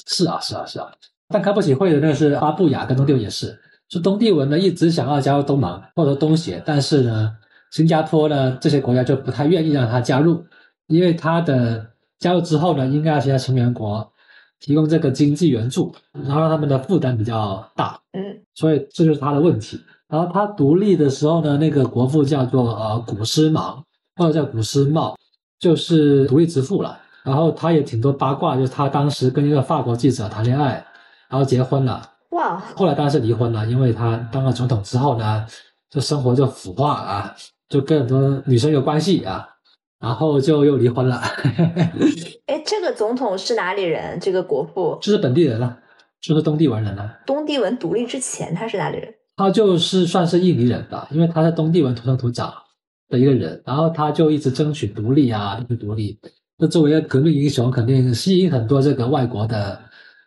[0.08, 0.92] 是啊，是啊，是啊。
[1.28, 3.58] 但开不起会的那个是巴布亚跟东帝汶也是，
[3.90, 7.32] 是东帝汶呢一直想要加入东盟或者东协，但是呢，
[7.70, 10.44] 新加坡呢这些国家就不太愿意让他加入，
[10.88, 14.12] 因为他的加入之后呢，应该要其他成员国
[14.60, 19.80] 提供这个经济援助，然后让他们的负担比较大，嗯所以这就是他的问题。
[20.08, 23.86] 然后他独立的时候呢，那个国父叫做呃古斯芒，
[24.20, 25.16] 或者叫古斯茂，
[25.58, 27.00] 就是独立之父了。
[27.24, 30.84] 然后他也挺多八卦，就是他当时跟一个法国记者谈恋爱，
[31.30, 32.02] 然后结婚了，
[32.32, 35.46] 哇，后来当然是离婚了，因为他当了总统之后呢，
[35.90, 37.36] 就生活就腐化啊，
[37.68, 39.48] 就跟很多女生有关系啊，
[40.00, 41.22] 然后就又离婚了，
[42.48, 44.20] 哎，这个总统是哪里人？
[44.20, 45.78] 这个国父就是本地人了，
[46.22, 47.20] 就是东帝汶人了。
[47.26, 49.14] 东帝汶独立之前他是哪里人？
[49.36, 52.52] 他就是算是印尼人吧，因为他在东帝汶土生土长
[53.10, 56.20] 的一个人，然后他就一直争取独立啊，争取独立。
[56.58, 59.80] 那作为一个革命英雄，肯定吸引很多这个外国的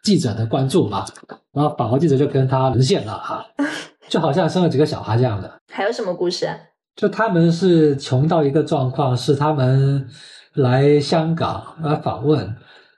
[0.03, 1.05] 记者的关注嘛。
[1.53, 3.47] 然后法国记者就跟他沦陷了哈，
[4.09, 5.61] 就好像生了几个小孩这样的。
[5.71, 6.57] 还有什么故事啊？
[6.97, 10.09] 就他们是穷到一个状况，是他们
[10.55, 12.57] 来香港来访问，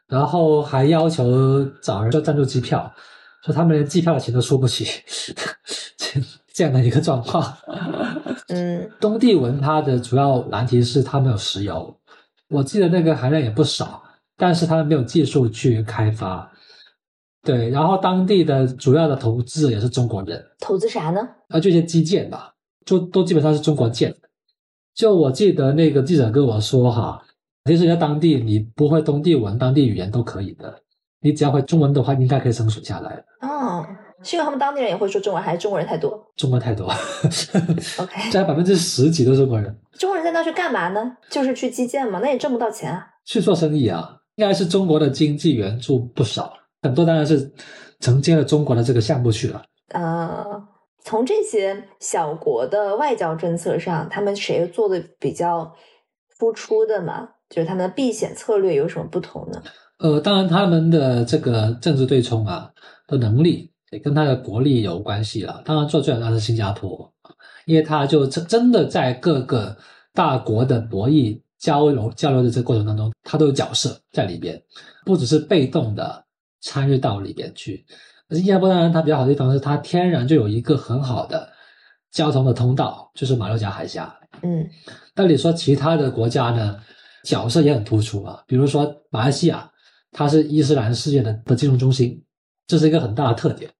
[0.09, 2.93] 然后还要求找人做赞助机票，
[3.45, 4.87] 说他们连机票的钱都出不起，
[6.55, 7.43] 这样的一个状况。
[8.49, 11.97] 嗯东帝汶它的主要难题是它没有石油，
[12.51, 14.03] 我记得那个含量也不少，
[14.37, 16.51] 但是他们没有技术去开发。
[17.43, 21.21] 对，然后当地的主要的投资也是中国人，投资啥呢？
[21.49, 22.55] 啊，就一些基建吧，
[22.87, 24.17] 就都基本上是中国建的。
[24.95, 27.23] 就我记得那个记者跟我说哈，
[27.67, 30.81] 其实在当地你不会东帝汶当地语言都可以的，
[31.21, 33.23] 你只要会中文的话，应该可以生存下来。
[33.43, 33.87] 哦，
[34.25, 36.87] 是因为他们当地人也会说中文，还是中国人太多中国太多
[37.99, 41.17] ，？OK， 占百分之十几都是中国人中国人在那去干嘛呢？
[41.31, 43.07] 就是去基建嘛，那也挣不到钱啊。
[43.25, 46.53] 去做生意啊，应该是中国的经济援助不少，
[46.83, 47.53] 很多当然是
[48.01, 49.63] 承接了中国的这个项目去了。
[49.91, 50.45] 呃，
[51.05, 55.73] 从这些小国的外交政策上，他们谁做的比较
[56.39, 57.29] 突出的嘛？
[57.51, 59.63] 就是他们的避险策略有什么不同呢？
[59.99, 62.71] 呃，当然他们的这个政治对冲啊
[63.07, 65.63] 的能力也跟它的国力有关系了。
[65.65, 67.11] 当然做最好的是新加坡，
[67.65, 69.77] 因为它就真真的在各个
[70.13, 74.61] 大国的博弈交流交流的这个过程当中，它都有角色在里边，
[75.07, 76.25] 不只是被动的
[76.61, 77.87] 参与到里边去。
[78.31, 81.49] 新加坡当然它比较好的地方是它天然就有一个很好的
[82.11, 84.13] 交通的通道，就是马六甲海峡。
[84.43, 84.67] 嗯，
[85.15, 86.77] 但你说其他的国家呢，
[87.23, 89.71] 角色也很突出啊，比如说马来西亚，
[90.11, 92.21] 它是伊斯兰世界的的金融中心，
[92.67, 93.71] 这是一个很大的特点。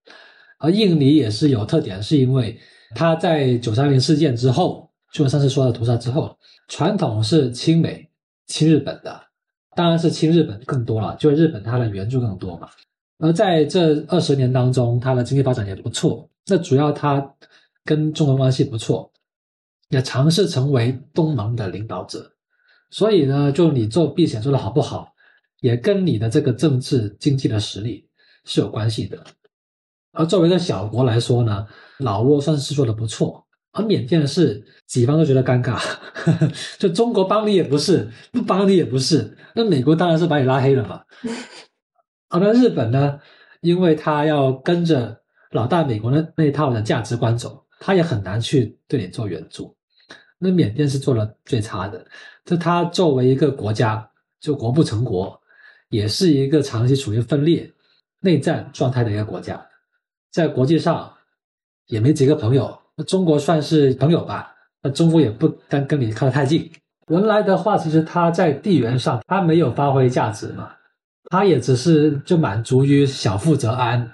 [0.59, 2.59] 而印尼也是有特点，是因为
[2.95, 6.37] 它在九三零事件之后，就上次说的屠杀之后，
[6.69, 8.09] 传统是亲美
[8.47, 9.21] 亲日本的，
[9.77, 12.69] 当然是亲日本更多了，就是日本它的援助更多嘛。
[13.19, 16.29] 而在这二十年当中，它的经济发展也不错。
[16.47, 17.35] 那主要它
[17.85, 19.13] 跟中国关系不错，
[19.89, 22.33] 也尝试成为东盟的领导者。
[22.91, 25.13] 所以呢，就你做避险做的好不好，
[25.61, 28.09] 也跟你的这个政治经济的实力
[28.45, 29.23] 是有关系的。
[30.13, 31.67] 而作为一个小国来说呢，
[31.99, 35.83] 老挝算是做的不错，而缅甸是几方都觉得尴尬，
[36.79, 41.03] 就中国帮你也不是，不帮你也不是，那美国当然是把你拉黑了嘛。
[42.31, 43.19] 而那日本呢，
[43.61, 45.21] 因为他要跟着
[45.51, 49.77] 老大美国的那套的价值观走，他也很难去对你做援助。
[50.39, 52.05] 那缅甸是做的最差的，
[52.45, 54.09] 就他作为一个国家，
[54.41, 55.41] 就国不成国，
[55.89, 57.73] 也是一个长期处于分裂、
[58.25, 59.65] 内战状态的一个国家，
[60.33, 61.13] 在国际上
[61.87, 62.77] 也没几个朋友。
[62.97, 64.51] 那中国算是朋友吧，
[64.83, 66.71] 那中国也不敢跟你靠得太近。
[67.09, 70.71] 文莱的话，其实它在地缘上它没有发挥价值嘛。
[71.31, 74.11] 它也只是就满足于小富则安，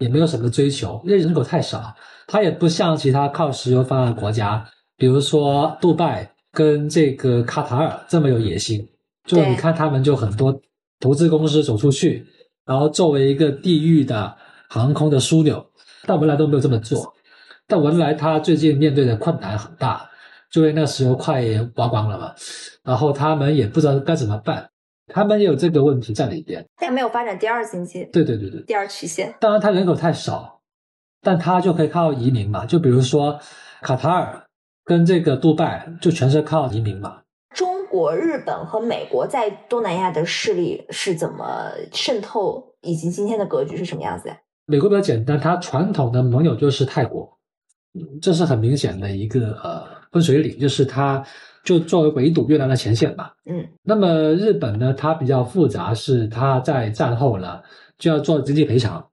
[0.00, 1.94] 也没有什么追求，因为人口太少。
[2.26, 4.66] 它也不像其他靠石油发达的国家，
[4.98, 8.86] 比如说杜拜跟这个卡塔尔这么有野心。
[9.24, 10.60] 就你看他们就很多
[11.00, 12.26] 投资公司走出去，
[12.66, 14.36] 然后作为一个地域的
[14.68, 15.64] 航空的枢纽，
[16.04, 17.14] 但文莱都没有这么做。
[17.66, 20.10] 但文莱他最近面对的困难很大，
[20.50, 21.42] 就因为那石油快
[21.76, 22.34] 挖光了嘛，
[22.82, 24.68] 然后他们也不知道该怎么办。
[25.08, 28.04] 他们也有这个问题在里边，但没有发展第二经济。
[28.12, 29.32] 对对对对，第二曲线。
[29.38, 30.60] 当然，它人口太少，
[31.22, 32.66] 但它就可以靠移民嘛。
[32.66, 33.38] 就比如说
[33.82, 34.44] 卡塔尔
[34.84, 37.18] 跟这个杜拜，就全是靠移民嘛。
[37.96, 44.36] 中国、日本和美国在东南亚的势力是怎么渗透，以及今天的格局是什么样子呀？
[44.66, 47.38] 美国比较简单，它传统的盟友就是泰国，
[48.20, 49.82] 这是很明显的一个呃
[50.12, 51.24] 分水岭，就是它。
[51.64, 53.34] 就作为围堵越南的前线吧。
[53.44, 57.60] 嗯，那么日本呢，它比较复杂，是它在战后呢
[57.98, 59.04] 就要做经济赔偿，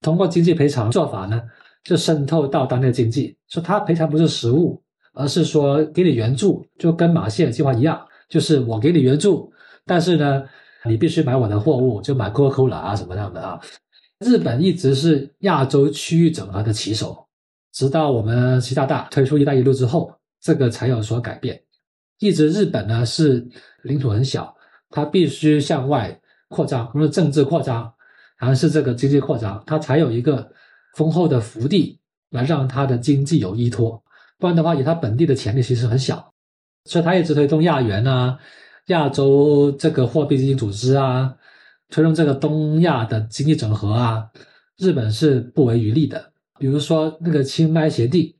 [0.00, 1.42] 通过经济赔偿做法呢，
[1.84, 3.36] 就渗透到当地经济。
[3.46, 8.02] 说它赔偿不是实物，而是说给你援助，就跟马歇尔计划一样，
[8.32, 9.52] 就是我给你援助，
[9.84, 10.42] 但是呢，
[10.86, 13.60] 你必须买我的货物，就买 Coca-Cola 啊什么样的啊。
[14.20, 17.26] 日本一直是亚洲区域整合的旗手，
[17.74, 21.62] 直到我们习大大推出“一带一路”之后，这个才有所改变。
[22.20, 23.46] 一直日本呢是
[23.82, 24.56] 领土很小，
[24.88, 26.18] 它必须向外
[26.48, 27.92] 扩张，无论政治扩张
[28.38, 30.50] 还是这个经济扩张，它才有一个
[30.96, 34.02] 丰厚的福地来让它的经济有依托。
[34.38, 36.31] 不然的话，以它本地的潜力其实很小，
[36.84, 38.38] 所以它一直推动亚元啊、
[38.86, 41.34] 亚洲这个货币基金组织啊，
[41.88, 44.26] 推动这个东亚的经济整合啊，
[44.78, 46.32] 日本是不遗余力的。
[46.58, 48.34] 比如说那个清迈协定，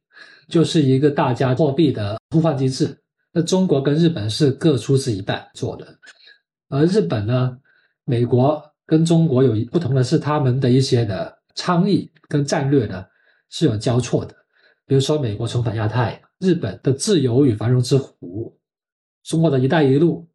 [0.49, 2.99] 就是一个大家货币的互换机制。
[3.33, 5.87] 那中国跟日本是各出资一半做的，
[6.69, 7.57] 而日本呢，
[8.05, 13.05] 美国跟中国有不同的是，他们的一些的倡议跟战略呢
[13.49, 14.35] 是有交错的。
[14.87, 18.59] 比如说，美国重返亚太，日本的自由与繁荣之湖，
[19.23, 20.29] 中国的一带一路，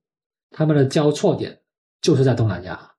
[0.50, 1.60] 他们的交错点
[2.02, 2.94] 就是在东南亚。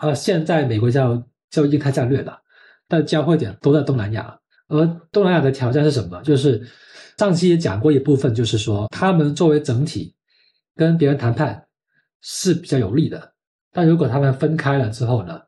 [0.00, 2.40] 而现在美国叫叫印太战略了，
[2.88, 4.40] 但交汇点都在东南亚。
[4.68, 6.22] 而东南亚的挑战是什么？
[6.22, 6.66] 就是。
[7.16, 10.16] 上期也讲过一部分，就是说他们作为整体
[10.74, 11.64] 跟别人谈判
[12.20, 13.34] 是比较有利的，
[13.70, 15.40] 但如果他们分开了之后呢，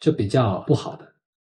[0.00, 1.06] 就比较不好的。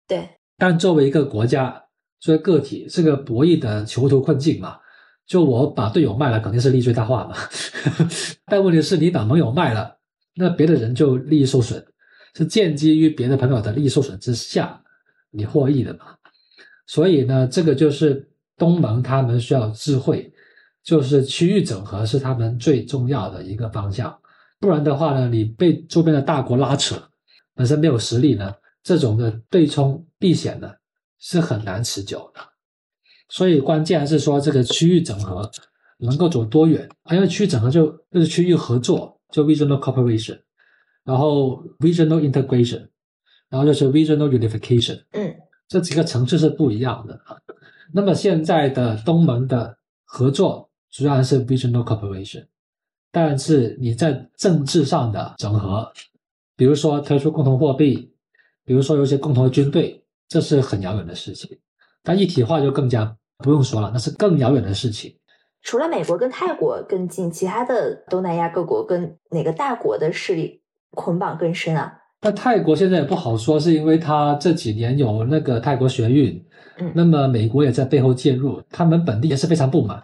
[0.07, 1.84] 对，但作为一个国家，
[2.20, 4.78] 作为个体，是个博弈的囚徒困境嘛。
[5.26, 7.36] 就我把队友卖了，肯定是利益最大化嘛。
[8.45, 9.97] 但问题是你把盟友卖了，
[10.36, 11.86] 那别的人就利益受损，
[12.36, 14.82] 是建基于别的朋友的利益受损之下，
[15.32, 16.15] 你获益的嘛。
[16.88, 18.30] 所以呢，这个就是。
[18.57, 20.32] 东盟他们需要智慧，
[20.82, 24.17] 就是区域整合是他们最重要的一个方向。
[24.61, 26.95] 不然的话呢，你被周边的大国拉扯，
[27.53, 30.71] 本身没有实力呢，这种的对冲避险呢
[31.19, 32.39] 是很难持久的。
[33.30, 35.49] 所以关键还是说这个区域整合
[35.97, 40.39] 能够走多远，因为区域整合就就是区域合作，就 regional cooperation，
[41.03, 42.88] 然后 regional integration，
[43.49, 45.36] 然后就是 regional unification，嗯
[45.67, 47.36] 这几个层次是不一样的啊。
[47.93, 52.45] 那么现在的东盟的合作主要还是 regional cooperation，
[53.11, 55.91] 但是你在政治上的整合，
[56.55, 58.11] 比如说推出共同货币，
[58.63, 61.57] 比如说有一些共同的军队，这是很遥远的事情。
[62.06, 65.14] 但一体化就更加不用说了，那是更遥远的事情。
[65.62, 71.91] 除了美国跟泰国更近，其他的东南亚各国跟哪个大国的势力捆绑更深啊？
[72.22, 76.43] 那泰国现在也不好说，是因为它这几年有那个泰国学运，
[76.78, 80.01] 嗯那么美国也在背后介入，他们本地也是非常不满。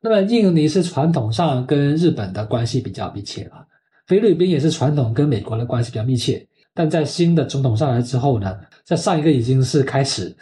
[0.00, 3.64] 那么印尼是传统上跟日本的关系比较密切啊，
[4.06, 10.34] 菲律宾也是传统跟美国的关系比较密切，但在新的总统上来之后呢，在上一个已经是开始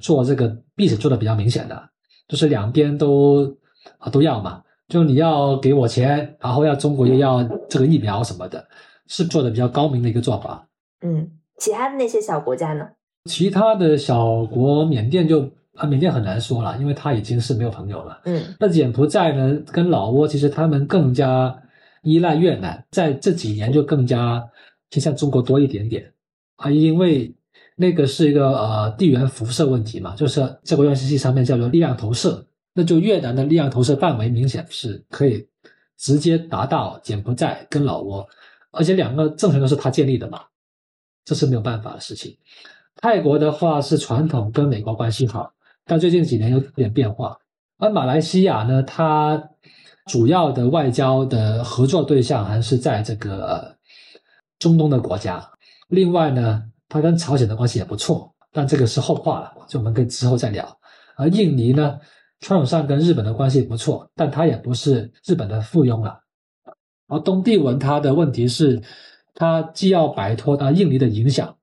[0.00, 1.90] 做这个避险做的比较明显的，
[2.28, 3.56] 就是两边都
[3.98, 8.66] 啊都要嘛，就你要给我钱，然后要中国又要这个疫苗什么的，
[9.06, 10.68] 是做的比较高明的一个做法。
[11.02, 12.86] 嗯，其他的那些小国家呢？
[13.26, 18.20] 其他的小国，缅甸就啊，缅甸很难说了，因为它已经是没有朋友了。
[18.24, 21.56] 嗯那柬埔寨呢，跟老挝其实他们更加
[22.02, 24.44] 依赖越南，在这几年就更加
[24.90, 26.12] 偏向中国多一点点
[26.56, 27.34] 啊，因为
[27.76, 35.48] 那个是一个呃地缘辐射问题嘛，就是这个 UNCC 上面叫做力量投射，那就越南的力量投射范围明显是可以
[35.96, 38.26] 直接达到柬埔寨跟老挝，
[38.70, 40.40] 而且两个政权都是他建立的嘛，
[41.24, 42.36] 这是没有办法的事情。
[42.96, 45.52] 泰国的话是传统跟美国关系好，
[45.84, 47.36] 但最近几年有点变化。
[47.78, 49.50] 而马来西亚呢，它
[50.06, 53.76] 主要的外交的合作对象还是在这个
[54.60, 55.50] 中东的国家。
[55.88, 60.78] 另外呢，它跟朝鲜的关系也不错，但这个是后话了，就我们可以之后再聊。
[61.16, 61.98] 而印尼呢，
[62.40, 66.20] 传统上跟日本的关系不错，但它也不是日本的附庸了。
[67.08, 68.82] 而东帝汶它的问题是，
[69.34, 71.56] 它既要摆脱啊印尼的影响，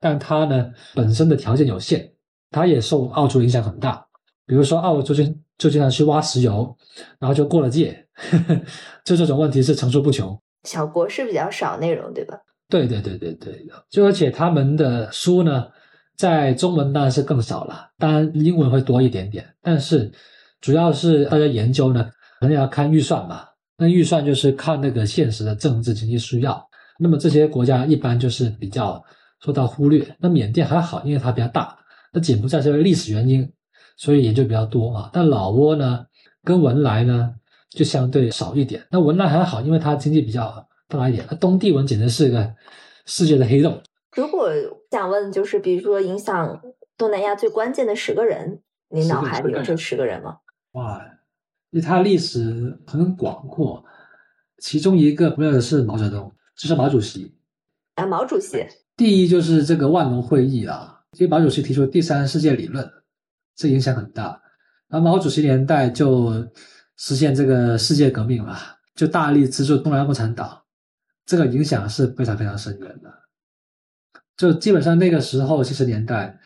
[0.00, 2.12] 但它呢本身的条件有限，
[2.50, 4.06] 它也受澳洲影响很大。
[4.46, 5.24] 比如说澳洲就
[5.56, 6.76] 就经常去挖石油，
[7.18, 8.60] 然后就过了界，呵 呵
[9.04, 10.38] 就这种问题是层出不穷。
[10.64, 12.38] 小国是比较少内容，对吧？
[12.68, 15.66] 对对对对对，就而且他们的书呢，
[16.16, 20.10] 在中文当然是更少了，当然英文会多一点点，但是
[20.60, 22.10] 主要是大家研究呢，
[22.40, 23.44] 可能要看预算嘛。
[23.76, 26.64] 那预算就是看那个现实的政治经济需要。
[26.96, 29.02] 那么这些国家一般就是比较
[29.44, 30.16] 受到忽略。
[30.20, 31.76] 那缅甸还好，因为它比较大。
[32.12, 33.50] 那柬埔寨是因为历史原因，
[33.96, 35.10] 所以研究比较多啊。
[35.12, 36.06] 但老挝呢，
[36.44, 37.34] 跟文莱呢
[37.70, 38.80] 就相对少一点。
[38.92, 41.26] 那文莱还好，因为它经济比较大一点。
[41.30, 42.54] 那东帝汶简直是个
[43.06, 43.82] 世界的黑洞。
[44.16, 44.50] 如果
[44.90, 46.60] 想问，就是比如说影响
[46.96, 48.60] 东南亚最关键的十个人，
[48.90, 50.38] 你脑海里有这十个人吗？
[50.72, 51.04] 哇，
[51.70, 53.84] 因为它历史很广阔，
[54.58, 57.34] 其中一个不要的是毛泽东，就是毛主席。
[57.96, 58.66] 啊，毛主席，
[58.96, 62.88] 第一就是这个万隆会议啊，因为毛主席提出第三世界理论，
[63.56, 64.40] 这影响很大。
[64.88, 66.32] 然后毛主席年代就
[66.96, 68.56] 实现这个世界革命了，
[68.94, 70.62] 就大力资助东南亚共产党，
[71.26, 73.12] 这个影响是非常非常深远的。
[74.36, 76.38] 就基本上那个时候七十年代，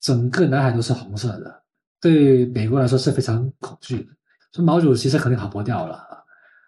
[0.00, 1.62] 整个南海都是红色的，
[2.00, 4.12] 对美国来说是非常恐惧的。
[4.52, 6.04] 所以毛主席是肯定跑不掉了。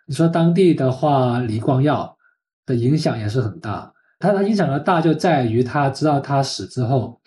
[0.06, 2.16] 你说当地的话，李光耀
[2.64, 3.92] 的影响也是很大。
[4.18, 7.20] 他他影响的大就在于他知道他死之后，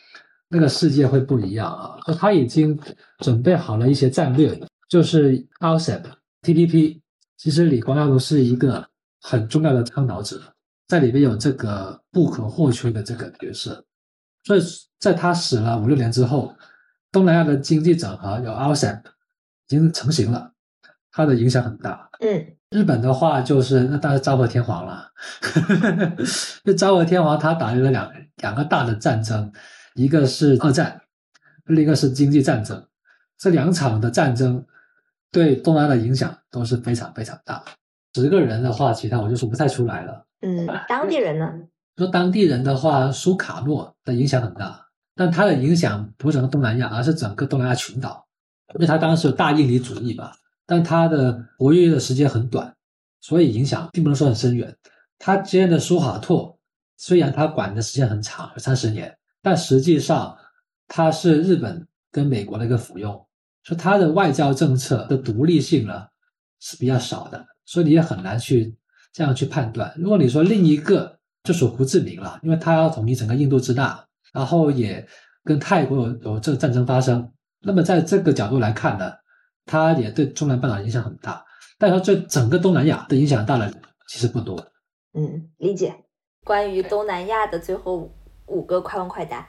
[0.47, 1.99] 那个世界会不一样啊。
[2.05, 2.79] 说他已经
[3.19, 4.57] 准备好了一些战略，
[4.87, 6.03] 就是 RCEP、
[6.41, 7.01] TPP。
[7.35, 8.87] 其实李光耀都是一个
[9.27, 10.39] 很重要的倡导者，
[10.87, 13.83] 在里面有这个不可或缺的这个角色。
[14.43, 14.61] 所以
[14.99, 16.55] 在他死了五六年之后，
[17.11, 20.51] 东南亚的经济整合有 RCEP 已经成型了，
[21.11, 22.07] 它的影响很大。
[22.19, 25.09] 嗯日本的话就是那当然昭和天皇了，
[26.65, 29.51] 就昭和天皇他打赢了两两个大的战争，
[29.93, 31.01] 一个是二战，
[31.65, 32.85] 另一个是经济战争。
[33.37, 34.65] 这两场的战争
[35.31, 37.63] 对东南亚的影响都是非常非常大。
[38.15, 40.25] 十个人的话，其他我就数不太出来了。
[40.39, 41.51] 嗯，当地人呢？
[41.97, 48.25] 说当地人的话，苏卡诺的影响很大，但他的影响不是整个东南亚，而是整个东南亚群岛，
[48.73, 50.31] 因为他当时有大印尼主义吧。
[50.65, 52.73] 但他的活跃的时间很短，
[53.19, 54.73] 所以影响并不能说很深远。
[55.19, 56.57] 他接任的苏哈托，
[56.95, 60.37] 虽然他管的时间很长，有三十年，但实际上
[60.87, 63.25] 他是日本跟美国的一个附庸，
[63.63, 66.07] 说他的外交政策的独立性呢
[66.59, 68.75] 是比较少的，所以你也很难去
[69.13, 69.93] 这样去判断。
[69.97, 75.07] 如果你说另一个，就属胡志明了，因为他要统一整个印度支那，然后也
[75.43, 77.31] 跟泰国有有这个战争发生。
[77.61, 79.11] 那么在这个角度来看呢，
[79.65, 81.43] 它也对中南半岛影响很大。
[81.77, 83.71] 但是说对整个东南亚的影响大的，
[84.07, 84.55] 其实不多。
[85.13, 85.93] 嗯，理解。
[86.43, 88.15] 关于东南亚的最后
[88.47, 89.47] 五个快问快答，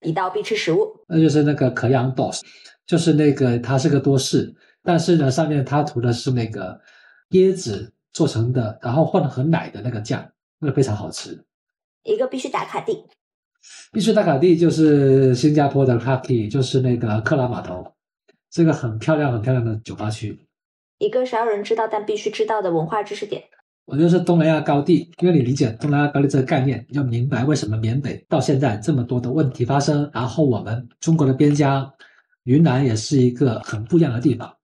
[0.00, 2.40] 一道必吃食物，那就是那个可养 dos，
[2.86, 4.54] 就是那个它是个多士，
[4.84, 6.80] 但是呢上面它涂的是那个
[7.30, 10.30] 椰子做成的，然后混合奶的那个酱，
[10.60, 11.44] 那个非常好吃。
[12.04, 13.06] 一个必须打卡地，
[13.90, 17.94] 必须打卡地就是新加坡的 c l a k y 就是那个克拉码头，
[18.50, 20.46] 这个很漂亮很漂亮的酒吧区。
[20.98, 23.42] 一个少有人知道但必须知道的文化知识点。
[23.86, 30.08] 我就是东南亚高地，因为你理解东南亚高地这个概念，要明白为什么缅北到现在这么多的问题发生。
[30.12, 31.92] 然后我们中国的边疆，
[32.44, 34.56] 云南也是一个很不一样的地方。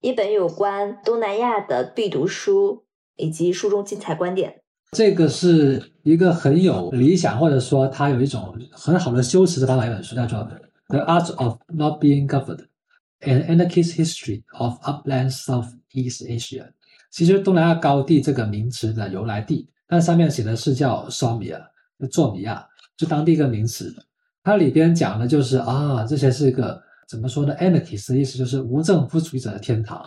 [0.00, 2.84] 一本有关东南亚的必读书，
[3.16, 4.62] 以及书中精彩观点。
[4.92, 9.84] 这个是一个很有理想，或者说它有一种很好的修辞的方法。
[9.84, 10.38] 一本书叫做
[10.88, 12.66] 《The Art of Not Being Governed:
[13.20, 16.62] An Anarchist History of Upland Southeast Asia》。
[17.10, 21.58] 其实东南亚高地这个名词的由来地，那上面写的是叫双米亚，
[21.98, 22.64] 就做米亚，
[22.96, 23.92] 就当地一个名词。
[24.44, 30.04] 它里边讲的就是啊，这些是一个怎么说呢？Anarchist 的意思就是无政府主义者的天堂。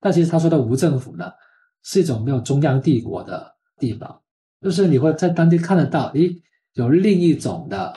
[0.00, 1.30] 但其实他说的无政府呢，
[1.82, 4.20] 是一种没有中央帝国的地方，
[4.60, 6.34] 就是你会在当地看得到，诶，
[6.72, 7.92] 有另一种的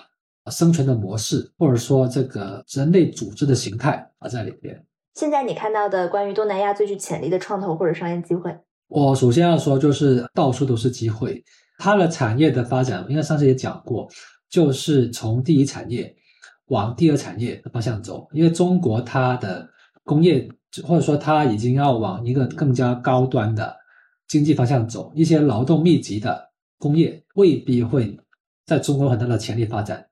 [0.52, 4.86] 生存的模式，或者说这个人类组织的形态啊在里边。
[5.16, 8.54] 现在你看到的关于东南亚最具潜力的创投或者商业机会，
[8.88, 11.44] 我首先要说就是到处都是机会。
[11.78, 14.08] 它的产业的发展，应该上次也讲过，
[14.50, 16.16] 就是从第一产业
[16.74, 18.28] 往第二产业的方向走。
[18.34, 19.70] 因为中国它的
[20.04, 20.50] 工业
[20.84, 23.78] 或者说它已经要往一个更加高端的
[24.28, 26.50] 经济方向走，一些劳动密集的
[26.80, 28.20] 工业未必会
[28.66, 30.06] 在中国很大的潜力发展，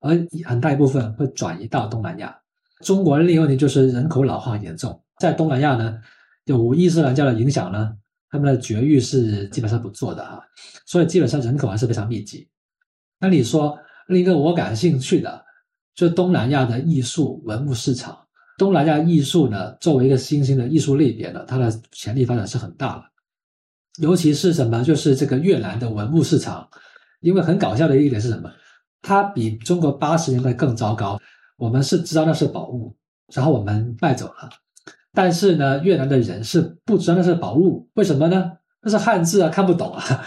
[0.00, 2.36] 而很大一部分会转移到东南亚。
[2.80, 5.98] 中国的另一个问题就是人口老化严重，在东南亚呢，
[6.44, 7.92] 有伊斯兰教的影响呢，
[8.30, 10.40] 他们的绝育是基本上不做的啊，
[10.86, 12.48] 所以基本上人口还是非常密集。
[13.20, 15.44] 那你说另一个我感兴趣的，
[15.98, 18.16] 就东南亚的艺术文物市场，
[18.56, 23.04] 东南亚艺术呢，作为一个新兴的艺术类别呢，它的潜力发展是很大的，
[24.00, 26.68] 尤其是什么，就是这个越南的文物市场，
[27.18, 28.48] 因为很搞笑的一点是什么，
[29.02, 31.20] 它比中国八十年代更糟糕。
[31.56, 32.94] 我们是知道那是宝物，
[33.34, 34.48] 然后我们卖走了。
[35.12, 38.52] 但是呢，越南的人是不知道那是宝物，为什么呢？
[38.82, 40.24] 那是汉字啊，看不懂啊。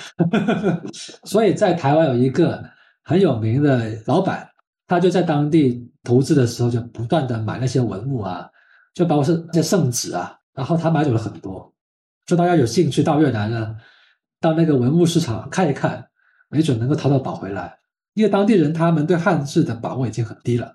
[1.24, 2.62] 所以在台湾有一个
[3.02, 4.50] 很有名的老板，
[4.92, 8.50] 他就在当地投资的时候，就不断的买那些文物啊，
[8.94, 11.74] 就包括是那些圣旨啊，然后他买走了很多。
[12.26, 13.74] 就大家有兴趣到越南呢，
[14.42, 16.10] 到那个文物市场看一看，
[16.50, 17.80] 没准能够淘到宝回来。
[18.16, 20.74] 因为当地人他们对汉字的把握已经很低了。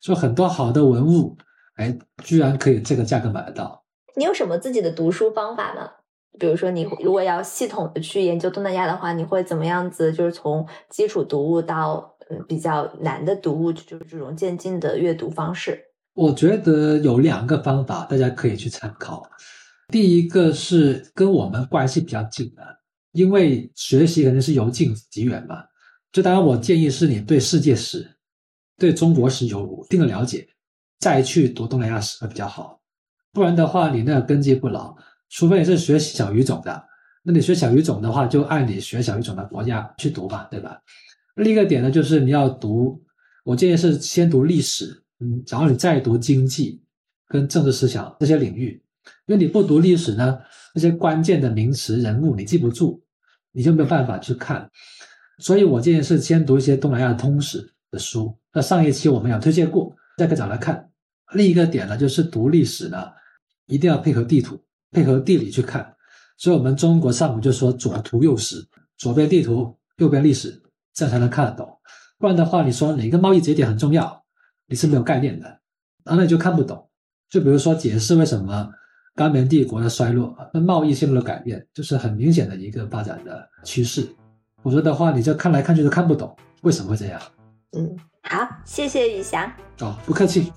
[0.00, 1.36] 说很多好的文物，
[1.74, 3.82] 哎，居然可以这个价格买得到。
[4.14, 5.90] 你有什么自己的读书方法吗？
[6.38, 10.12] 比如说，你如果要系统的去研究东南亚的话，你会怎么样子？
[10.12, 15.80] 就是从基础读物到嗯比较难的读物，就是这种渐进的阅读方式。
[16.14, 19.22] 我觉得有两个方法，大家可以去参考。
[19.88, 22.62] 第一个是跟我们关系比较近的，
[23.12, 25.64] 因为学习肯定是由近及远嘛。
[26.10, 28.12] 就当然，我建议是你对世界史。
[28.78, 30.46] 对中国史有一定的了解，
[30.98, 32.80] 再去读东南亚史会比较好。
[33.32, 34.94] 不然的话，你那个根基不牢。
[35.28, 36.84] 除非你是学小语种的，
[37.22, 40.78] 那你学小语种的话，就按你学小语种的国家去读吧，对吧？
[41.36, 43.02] 另一个点呢，就是你要读，
[43.44, 46.82] 我建议是先读历史，嗯，然后你再读经济
[47.28, 48.82] 跟政治思想这些领域。
[49.26, 50.38] 因为你不读历史呢，
[50.74, 53.00] 那些关键的名词人物你记不住，
[53.52, 54.68] 你就没有办法去看。
[55.38, 58.36] 所以我建议是先读一些东南亚通史的书。
[58.52, 60.90] 那上一期我们有推荐过，再可以找来看。
[61.34, 62.98] 另一个点呢，就是读历史呢，
[63.66, 64.58] 一定要配合地图、
[64.90, 65.94] 配合地理去看。
[66.38, 70.62] 所以，我们中国上古就说左图右史，左边地图，右边历史，
[70.96, 71.78] 这样才能看得懂。
[72.18, 74.24] 不然的话，你说哪个贸易节点很重要，
[74.66, 75.60] 你是没有概念的，
[76.04, 76.88] 那你就看不懂。
[77.28, 78.70] 就比如说解释为什么
[79.14, 84.08] 甘棉帝国的衰落，那贸易线路的改变，就是很明显的一个发展的趋势。
[84.62, 87.20] 否则的话，你就看来看去都看不懂，为什么会这样？
[87.76, 87.96] 嗯。
[88.22, 89.46] 好，谢谢宇翔。
[89.80, 90.50] 哦，不客气。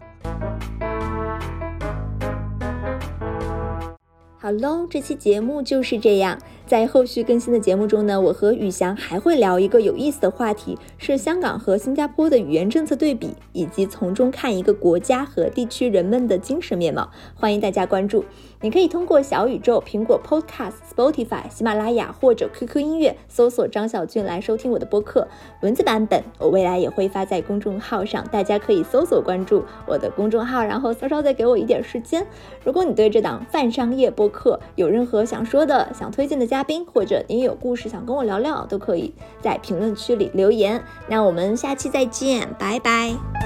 [4.40, 6.40] 好喽，这期节目就是这样。
[6.70, 17.10] 在后续更新的节目中呢，我和宇翔还会聊一个有意思的话题，是香港和新加坡的语言政策对比，以及从中看一个国家和地区人们的精神面貌。
[17.34, 18.24] 欢迎大家关注，
[18.62, 25.28] 你可以通过小宇宙、苹果 Podcast、Spotify、喜马拉雅或者 QQ 音乐搜索张小俊来收听我的播客。
[25.64, 32.28] 文字版本我未来也会发在公众号上，大家可以搜索关注我的公众号，然后稍稍再给我一点时间。
[32.64, 40.84] 如果你对这档泛商业播客有任何想说的、想推荐的嘉嘉宾，或者您有故事想跟我聊聊，都可以在评论区里留言。
[41.08, 43.40] 那我们下期再见，拜拜。